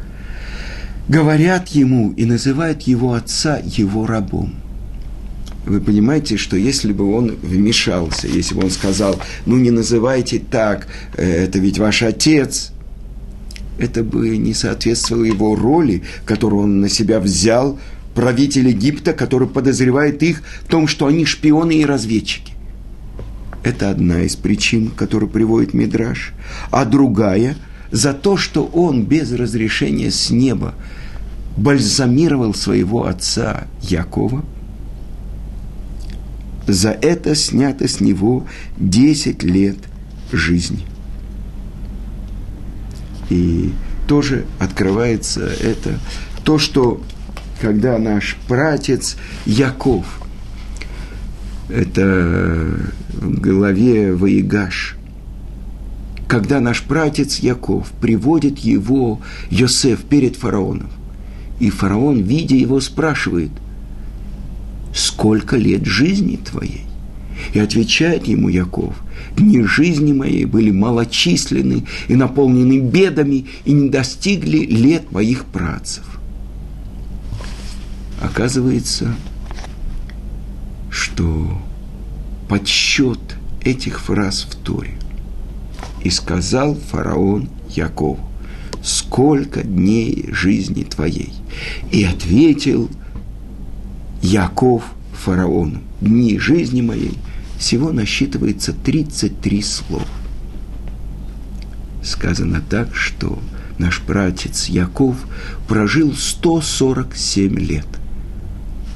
говорят 1.08 1.68
ему 1.68 2.12
и 2.12 2.24
называют 2.24 2.82
его 2.82 3.14
отца 3.14 3.58
его 3.64 4.06
рабом. 4.06 4.54
Вы 5.66 5.80
понимаете, 5.80 6.36
что 6.36 6.56
если 6.56 6.92
бы 6.92 7.12
он 7.12 7.36
вмешался, 7.42 8.28
если 8.28 8.54
бы 8.54 8.64
он 8.64 8.70
сказал, 8.70 9.18
ну 9.46 9.56
не 9.56 9.70
называйте 9.70 10.38
так, 10.38 10.86
э, 11.16 11.44
это 11.44 11.58
ведь 11.58 11.78
ваш 11.78 12.02
отец– 12.02 12.70
это 13.78 14.02
бы 14.04 14.36
не 14.36 14.54
соответствовало 14.54 15.24
его 15.24 15.54
роли, 15.56 16.02
которую 16.24 16.64
он 16.64 16.80
на 16.80 16.88
себя 16.88 17.20
взял, 17.20 17.78
правитель 18.14 18.68
Египта, 18.68 19.12
который 19.12 19.48
подозревает 19.48 20.22
их 20.22 20.42
в 20.62 20.68
том, 20.68 20.86
что 20.86 21.06
они 21.06 21.24
шпионы 21.24 21.72
и 21.72 21.84
разведчики. 21.84 22.52
Это 23.64 23.90
одна 23.90 24.22
из 24.22 24.36
причин, 24.36 24.90
которую 24.90 25.30
приводит 25.30 25.74
Мидраш. 25.74 26.32
А 26.70 26.84
другая– 26.84 27.56
за 27.94 28.12
то, 28.12 28.36
что 28.36 28.64
он 28.64 29.04
без 29.04 29.30
разрешения 29.32 30.10
с 30.10 30.30
неба 30.30 30.74
бальзамировал 31.56 32.52
своего 32.52 33.06
отца 33.06 33.68
Якова, 33.82 34.44
за 36.66 36.90
это 36.90 37.36
снято 37.36 37.86
с 37.86 38.00
него 38.00 38.46
10 38.78 39.44
лет 39.44 39.76
жизни. 40.32 40.84
И 43.34 43.72
тоже 44.06 44.44
открывается 44.60 45.44
это, 45.44 45.98
то, 46.44 46.56
что 46.58 47.02
когда 47.60 47.98
наш 47.98 48.36
пратец 48.46 49.16
Яков, 49.44 50.06
это 51.68 52.76
в 53.12 53.40
главе 53.40 54.14
Ваигаш, 54.14 54.96
когда 56.28 56.60
наш 56.60 56.82
пратец 56.82 57.40
Яков 57.40 57.90
приводит 58.00 58.58
его, 58.60 59.20
Йосеф, 59.50 60.04
перед 60.04 60.36
фараоном, 60.36 60.90
и 61.58 61.70
фараон, 61.70 62.22
видя 62.22 62.54
его, 62.54 62.80
спрашивает, 62.80 63.50
сколько 64.94 65.56
лет 65.56 65.86
жизни 65.86 66.36
твоей? 66.36 66.86
И 67.52 67.58
отвечает 67.58 68.28
ему 68.28 68.48
Яков, 68.48 68.94
дни 69.36 69.62
жизни 69.62 70.12
моей 70.12 70.44
были 70.44 70.70
малочисленны 70.70 71.84
и 72.08 72.14
наполнены 72.14 72.80
бедами, 72.80 73.46
и 73.64 73.72
не 73.72 73.88
достигли 73.88 74.58
лет 74.58 75.10
моих 75.12 75.44
працев. 75.46 76.04
Оказывается, 78.22 79.14
что 80.90 81.60
подсчет 82.48 83.18
этих 83.62 84.00
фраз 84.00 84.46
в 84.50 84.54
Торе. 84.56 84.94
И 86.02 86.10
сказал 86.10 86.74
фараон 86.74 87.48
Якову, 87.70 88.20
сколько 88.82 89.62
дней 89.62 90.28
жизни 90.32 90.84
твоей? 90.84 91.32
И 91.90 92.04
ответил 92.04 92.90
Яков 94.22 94.84
фараону, 95.12 95.80
дни 96.00 96.38
жизни 96.38 96.82
моей 96.82 97.14
всего 97.64 97.92
насчитывается 97.92 98.74
33 98.74 99.62
слова. 99.62 100.04
Сказано 102.02 102.60
так, 102.60 102.94
что 102.94 103.38
наш 103.78 104.02
братец 104.02 104.66
Яков 104.66 105.16
прожил 105.66 106.12
147 106.12 107.58
лет, 107.58 107.86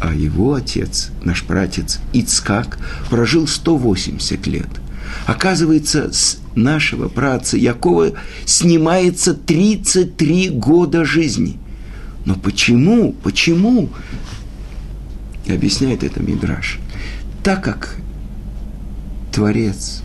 а 0.00 0.12
его 0.12 0.52
отец, 0.52 1.12
наш 1.24 1.44
братец 1.44 1.98
Ицкак, 2.12 2.78
прожил 3.08 3.46
180 3.46 4.46
лет. 4.48 4.68
Оказывается, 5.24 6.12
с 6.12 6.38
нашего 6.54 7.08
праца 7.08 7.56
Якова 7.56 8.12
снимается 8.44 9.32
33 9.32 10.50
года 10.50 11.06
жизни. 11.06 11.56
Но 12.26 12.34
почему, 12.34 13.14
почему? 13.22 13.88
Объясняет 15.48 16.04
это 16.04 16.22
Мидраш. 16.22 16.80
Так 17.42 17.64
как 17.64 17.96
Творец 19.32 20.02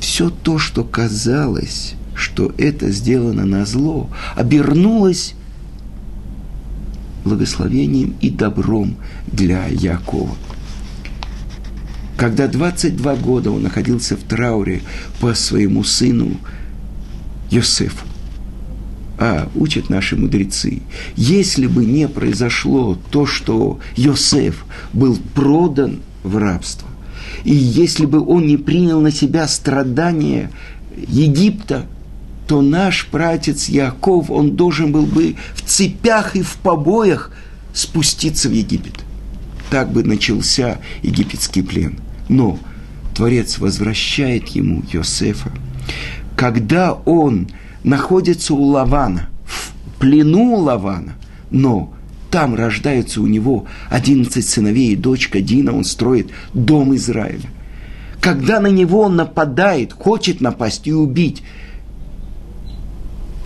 все 0.00 0.30
то, 0.30 0.58
что 0.58 0.84
казалось, 0.84 1.94
что 2.14 2.52
это 2.58 2.90
сделано 2.90 3.44
на 3.44 3.66
зло, 3.66 4.08
обернулось 4.34 5.34
благословением 7.24 8.14
и 8.20 8.30
добром 8.30 8.96
для 9.26 9.66
Якова. 9.66 10.34
Когда 12.16 12.48
22 12.48 13.16
года 13.16 13.50
он 13.50 13.62
находился 13.62 14.16
в 14.16 14.20
трауре 14.20 14.80
по 15.20 15.34
своему 15.34 15.84
сыну 15.84 16.38
Йосефу, 17.50 18.06
а 19.18 19.48
учат 19.54 19.90
наши 19.90 20.16
мудрецы, 20.16 20.82
если 21.16 21.66
бы 21.66 21.84
не 21.84 22.08
произошло 22.08 22.98
то, 23.10 23.26
что 23.26 23.80
Йосеф 23.96 24.64
был 24.92 25.18
продан 25.34 26.00
в 26.22 26.36
рабство, 26.38 26.88
и 27.44 27.54
если 27.54 28.06
бы 28.06 28.20
он 28.20 28.46
не 28.46 28.56
принял 28.56 29.00
на 29.00 29.10
себя 29.10 29.48
страдания 29.48 30.50
Египта, 30.96 31.86
то 32.46 32.62
наш 32.62 33.08
братец 33.10 33.68
Яков, 33.68 34.30
он 34.30 34.56
должен 34.56 34.92
был 34.92 35.06
бы 35.06 35.36
в 35.54 35.62
цепях 35.62 36.36
и 36.36 36.42
в 36.42 36.56
побоях 36.56 37.32
спуститься 37.72 38.48
в 38.48 38.52
Египет. 38.52 39.04
Так 39.70 39.90
бы 39.92 40.04
начался 40.04 40.78
египетский 41.02 41.62
плен. 41.62 41.98
Но 42.28 42.58
Творец 43.14 43.58
возвращает 43.58 44.48
ему 44.48 44.82
Йосефа. 44.92 45.50
Когда 46.36 46.92
он 46.92 47.48
находится 47.82 48.54
у 48.54 48.62
Лавана, 48.62 49.28
в 49.44 49.72
плену 49.98 50.54
у 50.54 50.60
Лавана, 50.60 51.14
но 51.50 51.92
там 52.36 52.54
рождаются 52.54 53.22
у 53.22 53.26
него 53.26 53.64
11 53.88 54.46
сыновей 54.46 54.92
и 54.92 54.94
дочка 54.94 55.40
Дина, 55.40 55.74
он 55.74 55.84
строит 55.84 56.32
дом 56.52 56.94
Израиля. 56.94 57.48
Когда 58.20 58.60
на 58.60 58.66
него 58.66 59.00
он 59.00 59.16
нападает, 59.16 59.94
хочет 59.94 60.42
напасть 60.42 60.86
и 60.86 60.92
убить, 60.92 61.42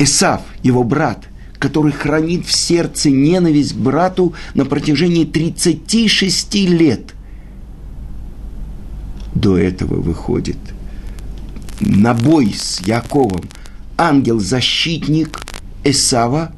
Исав, 0.00 0.40
его 0.64 0.82
брат, 0.82 1.28
который 1.60 1.92
хранит 1.92 2.46
в 2.46 2.50
сердце 2.50 3.10
ненависть 3.10 3.74
к 3.74 3.76
брату 3.76 4.34
на 4.54 4.64
протяжении 4.64 5.24
36 5.24 6.54
лет. 6.56 7.14
До 9.36 9.56
этого 9.56 10.00
выходит 10.00 10.58
на 11.78 12.12
бой 12.12 12.56
с 12.58 12.80
Яковом 12.80 13.42
ангел-защитник 13.96 15.38
Эсава, 15.84 16.50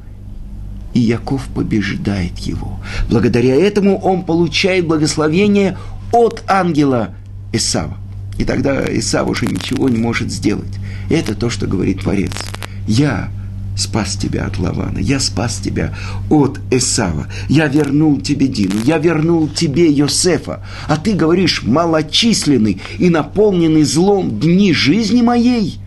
и 0.93 0.99
Яков 0.99 1.47
побеждает 1.53 2.37
его. 2.39 2.79
Благодаря 3.09 3.55
этому 3.55 3.97
он 3.99 4.23
получает 4.23 4.87
благословение 4.87 5.77
от 6.11 6.43
ангела 6.47 7.15
Исава. 7.51 7.97
И 8.37 8.45
тогда 8.45 8.83
Исав 8.85 9.27
уже 9.27 9.45
ничего 9.45 9.89
не 9.89 9.97
может 9.97 10.31
сделать. 10.31 10.73
Это 11.09 11.35
то, 11.35 11.49
что 11.49 11.67
говорит 11.67 12.01
Творец– 12.01 12.31
я 12.87 13.29
спас 13.77 14.15
тебя 14.15 14.45
от 14.45 14.59
Лавана, 14.59 14.99
я 14.99 15.19
спас 15.19 15.57
тебя 15.57 15.95
от 16.29 16.59
Эсава, 16.69 17.27
я 17.49 17.67
вернул 17.67 18.21
тебе 18.21 18.47
Дину, 18.47 18.75
я 18.83 18.97
вернул 18.97 19.47
тебе 19.47 19.89
Йосефа, 19.89 20.63
а 20.87 20.97
ты 20.97 21.13
говоришь, 21.13 21.63
малочисленный 21.63 22.81
и 22.99 23.09
наполненный 23.09 23.83
злом 23.83 24.39
дни 24.39 24.73
жизни 24.73 25.21
моей. 25.21 25.79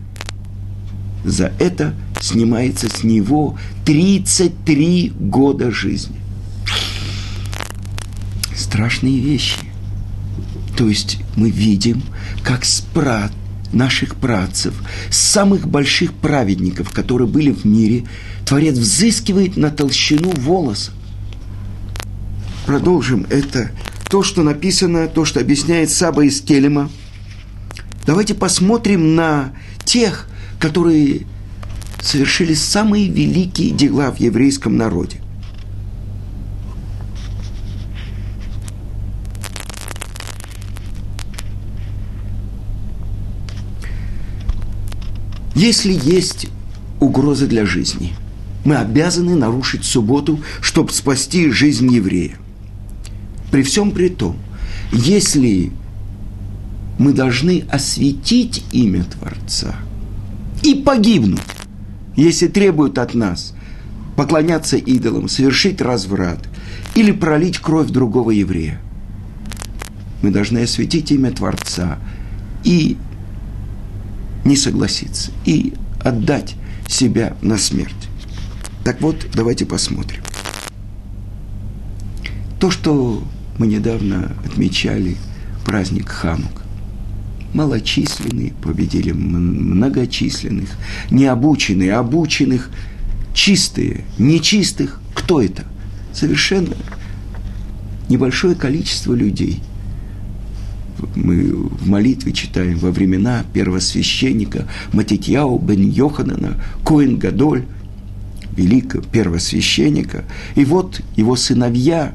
За 1.24 1.52
это 1.60 1.94
снимается 2.20 2.88
с 2.88 3.02
него 3.02 3.58
33 3.84 5.12
года 5.18 5.70
жизни. 5.70 6.16
Страшные 8.54 9.18
вещи. 9.18 9.58
То 10.76 10.88
есть 10.88 11.18
мы 11.36 11.50
видим, 11.50 12.02
как 12.42 12.64
спрат 12.64 13.32
наших 13.72 14.16
працев, 14.16 14.74
самых 15.10 15.68
больших 15.68 16.12
праведников, 16.14 16.90
которые 16.90 17.28
были 17.28 17.50
в 17.50 17.64
мире, 17.64 18.04
Творец 18.44 18.76
взыскивает 18.76 19.56
на 19.56 19.70
толщину 19.70 20.30
волоса. 20.36 20.92
Продолжим. 22.64 23.26
Это 23.30 23.70
то, 24.08 24.22
что 24.22 24.42
написано, 24.42 25.08
то, 25.08 25.24
что 25.24 25.40
объясняет 25.40 25.90
Саба 25.90 26.24
из 26.24 26.40
Келема. 26.40 26.90
Давайте 28.06 28.34
посмотрим 28.34 29.14
на 29.16 29.52
тех, 29.84 30.28
которые 30.58 31.26
совершили 32.06 32.54
самые 32.54 33.08
великие 33.08 33.70
дела 33.70 34.10
в 34.12 34.20
еврейском 34.20 34.76
народе. 34.76 35.16
Если 45.54 45.92
есть 45.92 46.48
угроза 47.00 47.46
для 47.46 47.66
жизни, 47.66 48.12
мы 48.64 48.76
обязаны 48.76 49.34
нарушить 49.34 49.84
субботу, 49.84 50.40
чтобы 50.60 50.92
спасти 50.92 51.50
жизнь 51.50 51.92
еврея. 51.92 52.36
При 53.50 53.62
всем 53.62 53.90
при 53.90 54.08
том, 54.10 54.36
если 54.92 55.72
мы 56.98 57.12
должны 57.12 57.64
осветить 57.70 58.64
имя 58.72 59.04
Творца 59.04 59.74
и 60.62 60.74
погибнуть, 60.74 61.40
если 62.16 62.48
требуют 62.48 62.98
от 62.98 63.14
нас 63.14 63.54
поклоняться 64.16 64.76
идолам, 64.76 65.28
совершить 65.28 65.80
разврат 65.80 66.38
или 66.94 67.12
пролить 67.12 67.58
кровь 67.58 67.88
другого 67.88 68.30
еврея. 68.30 68.80
Мы 70.22 70.30
должны 70.30 70.60
осветить 70.60 71.12
имя 71.12 71.30
Творца 71.30 71.98
и 72.64 72.96
не 74.44 74.56
согласиться 74.56 75.30
и 75.44 75.74
отдать 76.02 76.56
себя 76.88 77.36
на 77.42 77.58
смерть. 77.58 77.94
Так 78.84 79.00
вот, 79.00 79.26
давайте 79.34 79.66
посмотрим. 79.66 80.22
То, 82.58 82.70
что 82.70 83.22
мы 83.58 83.66
недавно 83.66 84.32
отмечали 84.44 85.16
праздник 85.64 86.08
Ханук. 86.08 86.65
Малочисленные 87.54 88.52
победили 88.62 89.12
многочисленных, 89.12 90.70
необученные, 91.10 91.94
обученных, 91.94 92.70
чистые, 93.34 94.04
нечистых. 94.18 95.00
Кто 95.14 95.40
это? 95.40 95.64
Совершенно 96.12 96.74
небольшое 98.08 98.54
количество 98.54 99.14
людей– 99.14 99.62
мы 101.14 101.52
в 101.52 101.88
молитве 101.88 102.32
читаем 102.32 102.78
во 102.78 102.90
времена 102.90 103.44
первосвященника 103.52 104.66
Матитьяу 104.92 105.58
бен 105.58 105.88
Йоханана, 105.90 106.60
Коин 106.84 107.18
Гадоль, 107.18 107.64
великого 108.56 109.04
первосвященника. 109.04 110.24
И 110.54 110.64
вот 110.64 111.00
его 111.16 111.36
сыновья 111.36 112.14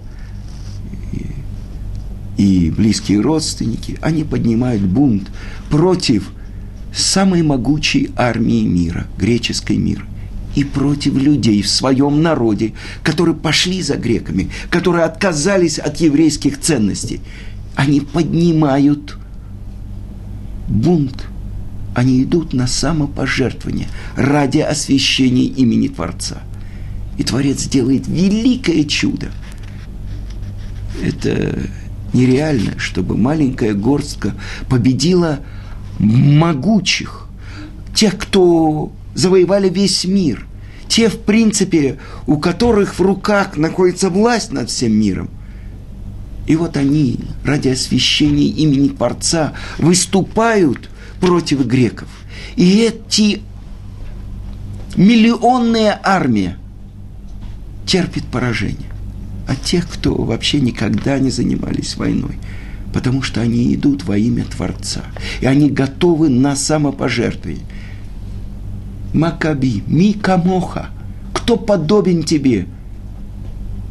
и, 2.42 2.72
близкие 2.72 3.22
родственники, 3.22 3.98
они 4.02 4.24
поднимают 4.24 4.82
бунт 4.82 5.30
против 5.70 6.32
самой 6.94 7.44
могучей 7.44 8.12
армии 8.16 8.64
мира, 8.64 9.08
греческой 9.18 9.78
мира 9.78 10.04
и 10.56 10.64
против 10.64 11.16
людей 11.16 11.62
в 11.62 11.70
своем 11.70 12.22
народе, 12.22 12.74
которые 13.04 13.36
пошли 13.36 13.82
за 13.82 13.96
греками, 13.96 14.50
которые 14.70 15.06
отказались 15.06 15.80
от 15.80 15.98
еврейских 15.98 16.60
ценностей– 16.60 17.22
они 17.76 18.02
поднимают 18.02 19.18
бунт. 20.68 21.26
Они 21.94 22.24
идут 22.24 22.54
на 22.54 22.68
самопожертвование 22.68 23.88
ради 24.16 24.60
освящения 24.60 25.46
имени 25.46 25.88
Творца. 25.88 26.42
И 27.18 27.24
Творец 27.24 27.66
делает 27.68 28.08
великое 28.08 28.84
чудо. 28.86 29.30
Это 31.04 31.70
нереально, 32.13 32.78
чтобы 32.78 33.17
маленькая 33.17 33.74
горстка 33.74 34.34
победила 34.69 35.39
могучих, 36.00 37.28
тех, 37.95 38.17
кто 38.17 38.91
завоевали 39.13 39.69
весь 39.69 40.06
мир, 40.06 40.45
те, 40.88 41.10
в 41.10 41.19
принципе, 41.19 42.00
у 42.28 42.38
которых 42.38 43.00
в 43.00 43.02
руках 43.02 43.56
находится 43.58 44.10
власть 44.10 44.52
над 44.52 44.69
всем 44.69 44.93
миром. 44.93 45.30
И 46.47 46.56
вот 46.56 46.76
они 46.76 47.19
ради 47.45 47.69
освящения 47.69 48.47
имени 48.47 48.89
Творца 48.89 49.54
выступают 49.78 50.89
против 51.21 51.65
греков. 51.65 52.10
И 52.56 52.80
эти 52.80 53.41
миллионная 54.95 56.00
армия 56.04 56.58
терпит 57.86 58.26
поражение 58.26 58.91
от 59.52 59.62
тех, 59.62 59.88
кто 59.88 60.16
вообще 60.16 60.62
никогда 60.62 61.20
не 61.20 61.30
занимались 61.30 61.98
войной, 61.98 62.38
потому 62.94 63.22
что 63.22 63.42
они 63.42 63.74
идут 63.76 64.04
во 64.06 64.18
имя 64.18 64.46
Творца, 64.46 65.04
и 65.42 65.46
они 65.46 65.70
готовы 65.70 66.30
на 66.30 66.56
самопожертвование. 66.56 67.66
Макаби, 69.14 69.84
Микамоха, 69.88 70.90
кто 71.34 71.58
подобен 71.58 72.24
тебе? 72.24 72.66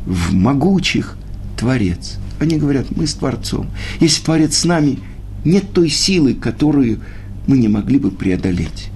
В 0.06 0.32
могучих 0.32 1.18
Творец. 1.58 2.16
Они 2.38 2.56
говорят, 2.56 2.86
мы 2.96 3.06
с 3.06 3.14
Творцом. 3.14 3.66
Если 4.00 4.24
Творец 4.24 4.56
с 4.56 4.64
нами, 4.64 4.98
нет 5.44 5.72
той 5.74 5.90
силы, 5.90 6.32
которую 6.34 7.00
мы 7.46 7.58
не 7.58 7.68
могли 7.68 7.98
бы 7.98 8.10
преодолеть. 8.10 8.88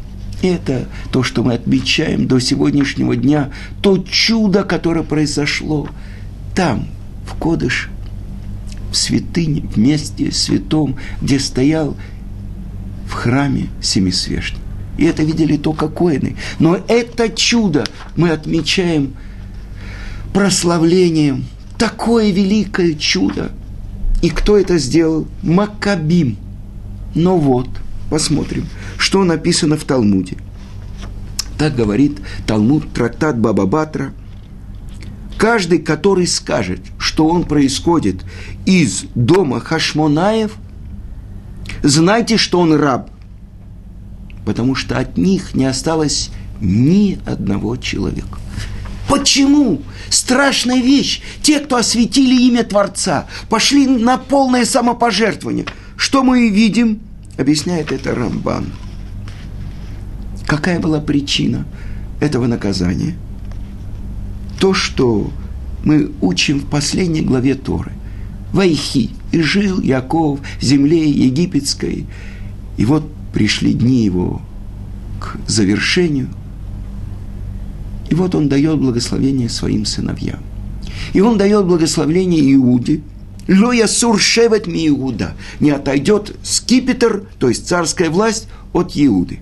Это 0.43 0.89
то, 1.13 1.23
что 1.23 1.43
мы 1.43 1.55
отмечаем 1.55 2.27
до 2.27 2.39
сегодняшнего 2.39 3.17
дня, 3.17 3.51
то 3.83 3.99
чудо, 3.99 4.63
которое 4.63 5.03
произошло 5.03 5.89
там, 6.55 6.89
в 7.27 7.35
Кодыш, 7.35 7.91
в 8.91 8.97
святыне, 8.97 9.63
в 9.63 9.77
месте 9.77 10.31
святом, 10.33 10.97
где 11.21 11.39
стоял 11.39 11.97
в 13.07 13.13
храме 13.13 13.69
Семисвешник. 13.83 14.61
И 14.97 15.05
это 15.05 15.25
видели 15.25 15.57
только 15.57 15.89
коины. 15.89 16.37
Но 16.59 16.79
это 16.89 17.29
чудо 17.29 17.85
мы 18.17 18.31
отмечаем 18.31 19.15
прославлением. 20.33 21.45
Такое 21.79 22.31
великое 22.31 22.95
чудо. 22.95 23.51
И 24.23 24.31
кто 24.31 24.57
это 24.57 24.79
сделал? 24.79 25.27
Макабим. 25.43 26.37
Но 27.15 27.37
вот, 27.37 27.69
посмотрим, 28.11 28.67
что 28.99 29.25
написано 29.25 29.77
в 29.77 29.85
Талмуде. 29.85 30.37
Так 31.59 31.77
говорит 31.77 32.19
Талмуд, 32.47 32.93
трактат 32.93 33.39
Баба 33.39 33.67
Батра. 33.67 34.13
Каждый, 35.45 35.81
который 35.81 36.27
скажет, 36.27 36.81
что 36.97 37.27
он 37.29 37.45
происходит 37.45 38.25
из 38.65 39.05
дома 39.15 39.61
Хашмонаев, 39.61 40.55
знайте, 41.83 42.39
что 42.39 42.61
он 42.61 42.73
раб 42.73 43.11
потому 44.47 44.75
что 44.75 44.97
от 44.99 45.19
них 45.19 45.55
не 45.55 45.67
осталось 45.67 46.31
ни 46.63 47.19
одного 47.27 47.77
человека. 47.77 48.39
Почему? 49.07 49.83
Страшная 50.09 50.81
вещь. 50.81 51.21
Те, 51.43 51.61
кто 51.61 51.77
осветили 51.77 52.49
имя 52.49 52.65
Творца, 52.65 53.27
пошли 53.51 53.87
на 53.87 54.17
полное 54.17 54.65
самопожертвование. 54.65 55.67
Что 55.99 56.23
мы 56.23 56.49
видим? 56.49 57.01
Объясняет 57.37 57.93
это 57.93 58.15
Рамбан. 58.15 58.73
Какая 60.47 60.81
была 60.81 61.03
причина 61.03 61.67
этого 62.19 62.47
наказания? 62.47 63.19
То, 64.65 64.73
что 64.73 65.31
мы 65.85 66.11
учим 66.23 66.59
в 66.59 66.65
последней 66.65 67.21
главе 67.21 67.55
Торы. 67.55 67.93
Вайхи. 68.51 69.11
И 69.31 69.43
жил 69.43 69.79
Яков 69.83 70.41
в 70.59 70.65
земле 70.65 71.07
египетской. 71.07 72.07
И 72.79 72.87
вот 72.87 73.05
пришли 73.35 73.75
дни 73.75 74.07
его 74.07 74.41
к 75.21 75.37
завершению. 75.47 76.31
И 78.09 78.15
вот 78.15 78.35
он 78.35 78.49
дает 78.49 78.79
благословение 78.79 79.51
своим 79.51 79.85
сыновьям. 79.85 80.41
И 81.13 81.21
он 81.21 81.37
дает 81.37 81.67
благословение 81.67 82.55
Иуде. 82.55 83.03
Лоя 83.47 83.87
суршевет 83.87 84.67
ми 84.67 84.89
Иуда. 84.89 85.35
Не 85.61 85.73
отойдет 85.73 86.35
скипетр, 86.43 87.27
то 87.39 87.51
есть 87.51 87.69
царская 87.69 88.09
власть, 88.09 88.49
от 88.73 88.93
Иуды. 88.95 89.41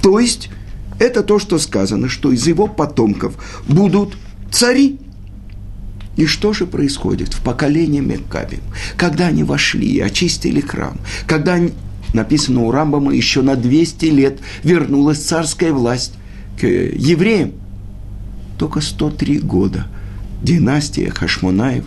То 0.00 0.20
есть, 0.20 0.48
это 0.98 1.22
то, 1.22 1.38
что 1.38 1.58
сказано, 1.58 2.08
что 2.08 2.32
из 2.32 2.46
его 2.46 2.66
потомков 2.66 3.34
будут 3.68 4.16
цари. 4.50 4.98
И 6.16 6.24
что 6.24 6.54
же 6.54 6.66
происходит 6.66 7.34
в 7.34 7.42
поколении 7.42 8.00
Меккабим? 8.00 8.62
Когда 8.96 9.26
они 9.26 9.44
вошли 9.44 9.86
и 9.86 10.00
очистили 10.00 10.60
храм, 10.60 10.98
когда 11.26 11.54
они, 11.54 11.72
написано 12.14 12.62
у 12.62 12.70
Рамбама, 12.70 13.14
еще 13.14 13.42
на 13.42 13.54
200 13.54 14.06
лет 14.06 14.40
вернулась 14.62 15.18
царская 15.18 15.72
власть 15.72 16.14
к 16.58 16.66
евреям. 16.66 17.52
Только 18.58 18.80
103 18.80 19.40
года 19.40 19.86
династия 20.42 21.10
Хашмонаев 21.10 21.84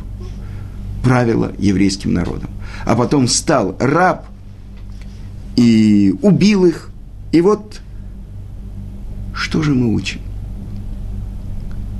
правила 1.03 1.51
еврейским 1.57 2.13
народом. 2.13 2.51
А 2.85 2.95
потом 2.95 3.27
стал 3.27 3.75
раб 3.79 4.27
и 5.55 6.13
убил 6.21 6.65
их. 6.65 6.91
И 7.31 7.41
вот 7.41 7.81
что 9.49 9.63
же 9.63 9.73
мы 9.73 9.91
учим? 9.91 10.21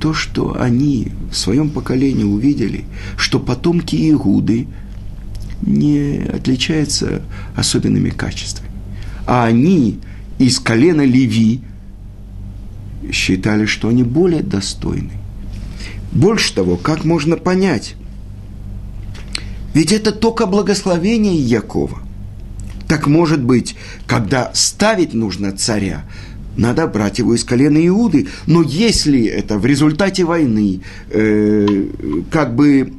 То, 0.00 0.14
что 0.14 0.56
они 0.60 1.08
в 1.32 1.34
своем 1.34 1.68
поколении 1.68 2.22
увидели, 2.22 2.84
что 3.16 3.40
потомки 3.40 3.96
Иуды– 4.10 4.68
не 5.62 6.22
отличается 6.32 7.22
особенными 7.54 8.10
качествами. 8.10 8.70
А 9.26 9.44
они 9.44 9.98
из 10.38 10.58
колена 10.58 11.02
Леви 11.02 11.60
считали, 13.12 13.66
что 13.66 13.88
они 13.88 14.02
более 14.02 14.42
достойны. 14.42 15.12
Больше 16.12 16.54
того, 16.54 16.76
как 16.76 17.04
можно 17.04 17.36
понять? 17.36 17.94
Ведь 19.74 19.92
это 19.92 20.12
только 20.12 20.46
благословение 20.46 21.36
Якова. 21.36 21.98
Так 22.88 23.06
может 23.06 23.42
быть, 23.42 23.76
когда 24.06 24.50
ставить 24.52 25.14
нужно 25.14 25.52
царя, 25.52 26.04
надо 26.56 26.86
брать 26.86 27.18
его 27.18 27.34
из 27.34 27.44
колена 27.44 27.84
Иуды. 27.86 28.28
Но 28.46 28.62
если 28.62 29.24
это 29.24 29.58
в 29.58 29.66
результате 29.66 30.24
войны, 30.24 30.80
э, 31.10 31.86
как 32.30 32.54
бы 32.54 32.92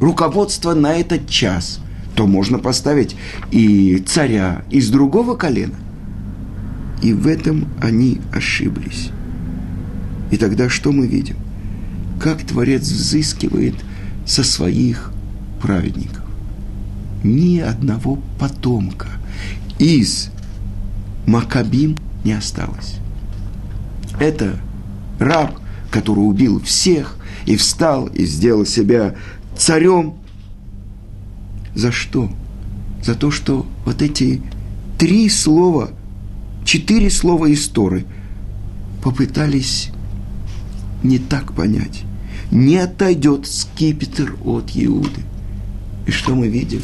руководство 0.00 0.74
на 0.74 0.94
этот 0.94 1.28
час, 1.28 1.80
то 2.14 2.26
можно 2.26 2.58
поставить 2.58 3.16
и 3.50 4.02
царя 4.06 4.64
из 4.70 4.90
другого 4.90 5.36
колена. 5.36 5.76
И 7.02 7.12
в 7.12 7.26
этом 7.26 7.68
они 7.80 8.20
ошиблись. 8.32 9.10
И 10.30 10.36
тогда 10.36 10.68
что 10.68 10.92
мы 10.92 11.06
видим? 11.06 11.36
Как 12.20 12.42
Творец 12.42 12.82
взыскивает 12.82 13.74
со 14.26 14.44
своих 14.44 15.12
праведников. 15.60 16.24
Ни 17.24 17.58
одного 17.58 18.18
потомка 18.38 19.08
из 19.78 20.30
Макабим 21.26 21.96
не 22.24 22.32
осталось. 22.32 22.96
Это 24.18 24.58
раб, 25.18 25.58
который 25.90 26.20
убил 26.20 26.60
всех 26.60 27.16
и 27.46 27.56
встал 27.56 28.06
и 28.06 28.24
сделал 28.24 28.66
себя 28.66 29.14
царем. 29.56 30.14
За 31.74 31.92
что? 31.92 32.30
За 33.02 33.14
то, 33.14 33.30
что 33.30 33.66
вот 33.84 34.02
эти 34.02 34.42
три 34.98 35.28
слова, 35.28 35.90
четыре 36.64 37.10
слова 37.10 37.52
истории 37.52 38.04
попытались 39.02 39.90
не 41.02 41.18
так 41.18 41.54
понять. 41.54 42.04
Не 42.50 42.78
отойдет 42.78 43.46
скипетр 43.46 44.36
от 44.44 44.72
Иуды. 44.74 45.22
И 46.06 46.10
что 46.10 46.34
мы 46.34 46.48
видим? 46.48 46.82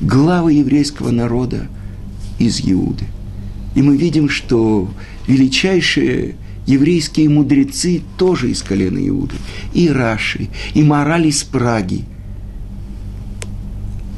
Главы 0.00 0.52
еврейского 0.54 1.10
народа 1.10 1.68
из 2.38 2.60
Иуды. 2.60 3.06
И 3.74 3.82
мы 3.82 3.96
видим, 3.96 4.28
что 4.28 4.88
величайшие 5.26 6.36
еврейские 6.66 7.28
мудрецы 7.28 8.02
тоже 8.16 8.50
из 8.50 8.62
колена 8.62 8.98
Иуды. 9.08 9.34
И 9.72 9.88
Раши, 9.88 10.48
и 10.74 10.82
Мораль 10.82 11.26
из 11.26 11.42
Праги. 11.42 12.04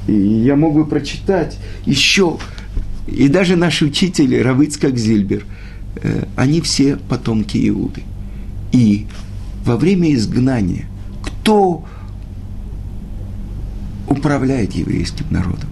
И 0.07 0.13
я 0.13 0.57
могу 0.57 0.85
прочитать 0.85 1.59
еще, 1.87 2.39
и 3.07 3.29
даже 3.29 3.57
наши 3.57 3.87
учители, 3.87 4.37
Равыцкак 4.37 4.99
Зильбер, 4.99 5.47
э, 5.97 6.25
они 6.37 6.61
все 6.61 6.97
потомки 6.97 7.69
Иуды. 7.69 8.03
И 8.73 9.07
во 9.65 9.77
время 9.77 10.13
изгнания 10.13 10.87
кто 11.23 11.87
управляет 14.09 14.73
еврейским 14.73 15.27
народом? 15.31 15.71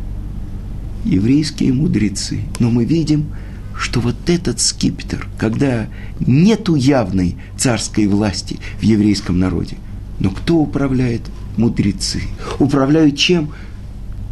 Еврейские 1.05 1.73
мудрецы. 1.75 2.41
Но 2.61 2.71
мы 2.71 2.85
видим– 2.85 3.27
что 3.79 4.01
вот 4.01 4.17
этот 4.29 4.61
скипетр, 4.61 5.29
когда 5.39 5.89
нету 6.21 6.75
явной 6.75 7.37
царской 7.57 8.07
власти 8.07 8.59
в 8.79 8.83
еврейском 8.83 9.39
народе, 9.39 9.77
но 10.19 10.31
кто 10.31 10.57
управляет? 10.57 11.23
Мудрецы. 11.57 12.23
Управляют 12.59 13.17
чем? 13.19 13.51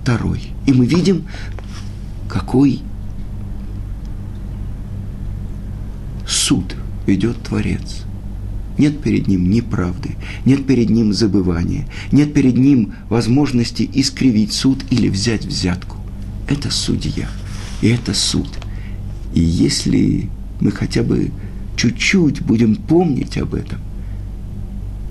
Второй. 0.02 0.40
И 0.66 0.72
мы 0.72 0.86
видим, 0.86 1.26
какой 2.28 2.80
суд 6.26 6.76
ведет 7.06 7.42
Творец. 7.42 8.04
Нет 8.78 9.02
перед 9.02 9.28
ним 9.28 9.50
ни 9.50 9.60
правды, 9.60 10.16
нет 10.46 10.66
перед 10.66 10.88
ним 10.88 11.12
забывания, 11.12 11.86
нет 12.12 12.32
перед 12.32 12.56
ним 12.56 12.94
возможности 13.10 13.88
искривить 13.92 14.52
суд 14.52 14.84
или 14.90 15.08
взять 15.08 15.44
взятку. 15.44 15.98
Это 16.48 16.70
судья, 16.70 17.28
и 17.82 17.88
это 17.88 18.14
суд. 18.14 18.48
И 19.34 19.40
если 19.40 20.28
мы 20.60 20.70
хотя 20.70 21.02
бы 21.02 21.30
чуть-чуть 21.76 22.42
будем 22.42 22.76
помнить 22.76 23.38
об 23.38 23.54
этом, 23.54 23.78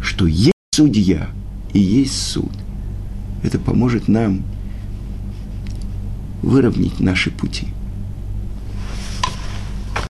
что 0.01 0.27
есть 0.27 0.53
судья 0.73 1.29
и 1.73 1.79
есть 1.79 2.17
суд, 2.17 2.51
это 3.43 3.59
поможет 3.59 4.07
нам 4.07 4.41
выровнять 6.41 6.99
наши 6.99 7.31
пути– 7.31 7.67